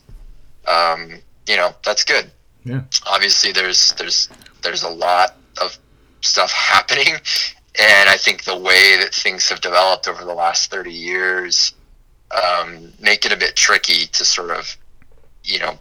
um, 0.68 1.20
you 1.48 1.58
know 1.58 1.76
that's 1.86 2.04
good. 2.04 2.32
Yeah. 2.64 2.82
Obviously, 3.06 3.52
there's 3.52 3.94
there's 3.94 4.30
there's 4.64 4.84
a 4.84 4.90
lot 4.90 5.36
of 5.62 5.78
stuff 6.22 6.52
happening, 6.74 7.14
and 7.80 8.10
I 8.10 8.18
think 8.18 8.46
the 8.46 8.58
way 8.58 8.98
that 8.98 9.14
things 9.14 9.50
have 9.50 9.62
developed 9.62 10.08
over 10.08 10.24
the 10.24 10.34
last 10.34 10.72
thirty 10.72 10.94
years 10.94 11.74
um, 12.32 12.94
make 13.00 13.26
it 13.26 13.34
a 13.34 13.38
bit 13.38 13.56
tricky 13.56 14.06
to 14.08 14.24
sort 14.24 14.52
of 14.52 14.78
you 15.44 15.60
know 15.60 15.78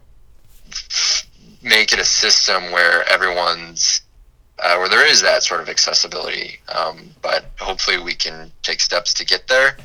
make 1.62 1.92
it 1.92 2.00
a 2.00 2.04
system 2.04 2.72
where 2.72 3.08
everyone's 3.08 4.02
uh, 4.58 4.76
where 4.76 4.88
there 4.88 5.06
is 5.06 5.22
that 5.22 5.44
sort 5.44 5.60
of 5.60 5.68
accessibility. 5.68 6.58
Um, 6.74 7.10
but 7.22 7.46
hopefully, 7.60 8.02
we 8.02 8.14
can 8.14 8.50
take 8.62 8.80
steps 8.80 9.14
to 9.14 9.24
get 9.24 9.46
there. 9.46 9.76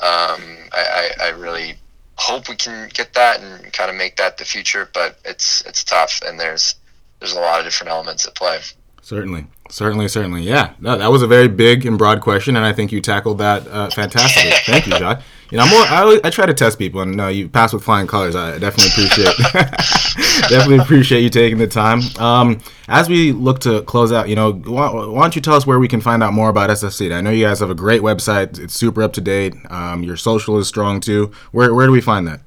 Um, 0.00 0.42
I, 0.72 1.10
I, 1.20 1.26
I, 1.26 1.28
really 1.30 1.76
hope 2.16 2.50
we 2.50 2.56
can 2.56 2.90
get 2.92 3.14
that 3.14 3.40
and 3.40 3.72
kind 3.72 3.88
of 3.90 3.96
make 3.96 4.16
that 4.16 4.36
the 4.36 4.44
future. 4.44 4.90
But 4.92 5.18
it's 5.24 5.62
it's 5.62 5.82
tough, 5.82 6.20
and 6.26 6.38
there's 6.38 6.74
there's 7.18 7.32
a 7.32 7.40
lot 7.40 7.60
of 7.60 7.64
different 7.64 7.90
elements 7.90 8.26
at 8.26 8.34
play. 8.34 8.60
Certainly, 9.00 9.46
certainly, 9.70 10.08
certainly. 10.08 10.42
Yeah, 10.42 10.74
no, 10.80 10.98
that 10.98 11.10
was 11.10 11.22
a 11.22 11.26
very 11.26 11.48
big 11.48 11.86
and 11.86 11.96
broad 11.96 12.20
question, 12.20 12.56
and 12.56 12.66
I 12.66 12.74
think 12.74 12.92
you 12.92 13.00
tackled 13.00 13.38
that 13.38 13.66
uh, 13.68 13.88
fantastically. 13.88 14.50
Thank 14.66 14.86
you, 14.86 14.98
Jacques. 14.98 15.22
You 15.50 15.58
know, 15.58 15.64
I'm 15.64 15.70
more. 15.70 15.82
I, 15.82 16.20
I 16.24 16.30
try 16.30 16.46
to 16.46 16.54
test 16.54 16.78
people, 16.78 17.00
and 17.02 17.16
no, 17.16 17.28
you 17.28 17.48
pass 17.48 17.72
with 17.72 17.84
flying 17.84 18.08
colors. 18.08 18.34
I 18.34 18.58
definitely 18.58 18.90
appreciate, 18.90 19.36
definitely 20.48 20.78
appreciate 20.78 21.20
you 21.22 21.30
taking 21.30 21.58
the 21.58 21.68
time. 21.68 22.00
Um, 22.18 22.60
as 22.88 23.08
we 23.08 23.30
look 23.30 23.60
to 23.60 23.82
close 23.82 24.10
out, 24.10 24.28
you 24.28 24.34
know, 24.34 24.52
why, 24.52 24.92
why, 24.92 25.22
don't 25.22 25.36
you 25.36 25.42
tell 25.42 25.54
us 25.54 25.64
where 25.64 25.78
we 25.78 25.86
can 25.86 26.00
find 26.00 26.20
out 26.22 26.32
more 26.32 26.48
about 26.48 26.70
SFC? 26.70 27.14
I 27.14 27.20
know 27.20 27.30
you 27.30 27.44
guys 27.44 27.60
have 27.60 27.70
a 27.70 27.76
great 27.76 28.02
website. 28.02 28.58
It's 28.58 28.74
super 28.74 29.02
up 29.02 29.12
to 29.12 29.20
date. 29.20 29.54
Um, 29.70 30.02
your 30.02 30.16
social 30.16 30.58
is 30.58 30.66
strong 30.66 31.00
too. 31.00 31.30
Where 31.52 31.72
where 31.72 31.86
do 31.86 31.92
we 31.92 32.00
find 32.00 32.26
that? 32.26 32.40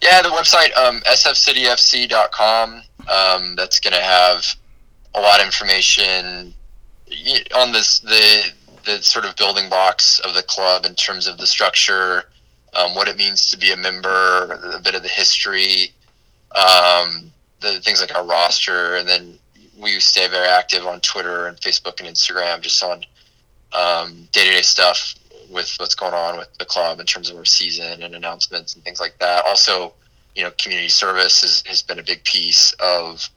Yeah, 0.00 0.22
the 0.22 0.30
website 0.30 0.74
um, 0.76 1.00
sfcityfc.com. 1.02 2.82
Um, 3.00 3.54
that's 3.56 3.80
going 3.80 3.94
to 3.94 4.02
have 4.02 4.56
a 5.14 5.20
lot 5.20 5.40
of 5.40 5.46
information 5.46 6.54
on 7.54 7.72
this 7.72 7.98
the 7.98 8.52
the 8.84 9.02
sort 9.02 9.24
of 9.24 9.36
building 9.36 9.68
blocks 9.68 10.18
of 10.20 10.34
the 10.34 10.42
club 10.42 10.86
in 10.86 10.94
terms 10.94 11.26
of 11.26 11.38
the 11.38 11.46
structure, 11.46 12.24
um, 12.74 12.94
what 12.94 13.08
it 13.08 13.16
means 13.16 13.50
to 13.50 13.56
be 13.56 13.72
a 13.72 13.76
member, 13.76 14.60
a 14.74 14.80
bit 14.80 14.94
of 14.94 15.02
the 15.02 15.08
history, 15.08 15.92
um, 16.54 17.30
the 17.60 17.80
things 17.80 18.00
like 18.00 18.14
our 18.14 18.24
roster, 18.24 18.96
and 18.96 19.08
then 19.08 19.38
we 19.78 19.98
stay 20.00 20.28
very 20.28 20.48
active 20.48 20.86
on 20.86 21.00
Twitter 21.00 21.46
and 21.46 21.56
Facebook 21.58 22.00
and 22.00 22.08
Instagram, 22.08 22.60
just 22.60 22.82
on 22.82 23.04
day 24.32 24.44
to 24.44 24.50
day 24.50 24.62
stuff 24.62 25.14
with 25.50 25.74
what's 25.78 25.94
going 25.94 26.14
on 26.14 26.38
with 26.38 26.48
the 26.58 26.64
club 26.64 26.98
in 26.98 27.06
terms 27.06 27.30
of 27.30 27.36
our 27.36 27.44
season 27.44 28.02
and 28.02 28.14
announcements 28.14 28.74
and 28.74 28.82
things 28.84 29.00
like 29.00 29.18
that. 29.18 29.44
Also, 29.44 29.92
you 30.34 30.42
know, 30.42 30.50
community 30.58 30.88
service 30.88 31.42
has, 31.42 31.62
has 31.66 31.82
been 31.82 31.98
a 31.98 32.02
big 32.02 32.24
piece 32.24 32.72
of 32.80 33.28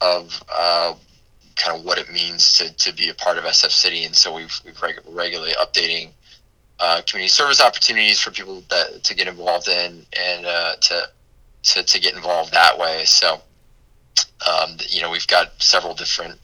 of 0.00 0.42
uh, 0.50 0.94
kind 1.58 1.76
of 1.76 1.84
what 1.84 1.98
it 1.98 2.10
means 2.10 2.52
to, 2.54 2.72
to 2.76 2.92
be 2.94 3.08
a 3.08 3.14
part 3.14 3.36
of 3.36 3.44
SF 3.44 3.70
City. 3.70 4.04
And 4.04 4.14
so 4.14 4.34
we've, 4.34 4.60
we've 4.64 4.80
reg- 4.80 5.00
regularly 5.08 5.52
updating 5.52 6.10
uh, 6.80 7.02
community 7.06 7.28
service 7.28 7.60
opportunities 7.60 8.20
for 8.20 8.30
people 8.30 8.62
that 8.70 9.02
to 9.04 9.14
get 9.14 9.26
involved 9.26 9.68
in 9.68 10.06
and 10.18 10.46
uh, 10.46 10.76
to, 10.76 11.08
to, 11.64 11.82
to 11.82 12.00
get 12.00 12.14
involved 12.14 12.52
that 12.52 12.78
way. 12.78 13.04
So, 13.04 13.40
um, 14.48 14.76
you 14.88 15.02
know, 15.02 15.10
we've 15.10 15.26
got 15.26 15.60
several 15.60 15.94
different 15.94 16.38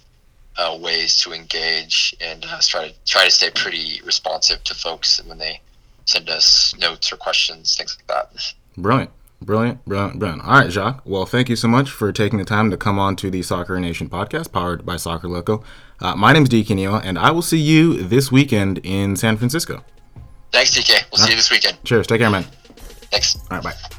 uh, 0.56 0.76
ways 0.80 1.16
to 1.22 1.32
engage 1.32 2.14
and 2.20 2.44
uh, 2.44 2.58
try 2.62 2.88
to 2.88 2.94
try 3.04 3.24
to 3.24 3.30
stay 3.30 3.50
pretty 3.50 4.00
responsive 4.04 4.62
to 4.64 4.74
folks 4.74 5.22
when 5.24 5.38
they 5.38 5.60
send 6.04 6.28
us 6.28 6.74
notes 6.78 7.12
or 7.12 7.16
questions, 7.16 7.76
things 7.76 7.96
like 7.98 8.06
that. 8.08 8.54
Brilliant. 8.76 9.10
Brilliant, 9.44 9.84
brilliant, 9.84 10.18
brilliant. 10.18 10.42
All 10.42 10.60
right, 10.60 10.70
Jacques. 10.70 11.02
Well, 11.04 11.26
thank 11.26 11.50
you 11.50 11.56
so 11.56 11.68
much 11.68 11.90
for 11.90 12.10
taking 12.12 12.38
the 12.38 12.46
time 12.46 12.70
to 12.70 12.78
come 12.78 12.98
on 12.98 13.14
to 13.16 13.30
the 13.30 13.42
Soccer 13.42 13.78
Nation 13.78 14.08
podcast 14.08 14.52
powered 14.52 14.86
by 14.86 14.96
Soccer 14.96 15.28
Loco. 15.28 15.62
Uh, 16.00 16.16
my 16.16 16.32
name 16.32 16.44
is 16.44 16.48
DK 16.48 16.74
Neal, 16.74 16.96
and 16.96 17.18
I 17.18 17.30
will 17.30 17.42
see 17.42 17.58
you 17.58 18.02
this 18.02 18.32
weekend 18.32 18.78
in 18.84 19.16
San 19.16 19.36
Francisco. 19.36 19.84
Thanks, 20.50 20.76
DK. 20.76 21.04
We'll 21.12 21.20
All 21.20 21.26
see 21.26 21.32
you 21.32 21.36
this 21.36 21.50
weekend. 21.50 21.78
Cheers. 21.84 22.06
Take 22.06 22.20
care, 22.20 22.30
man. 22.30 22.44
Thanks. 23.10 23.36
All 23.50 23.58
right, 23.58 23.64
bye. 23.64 23.96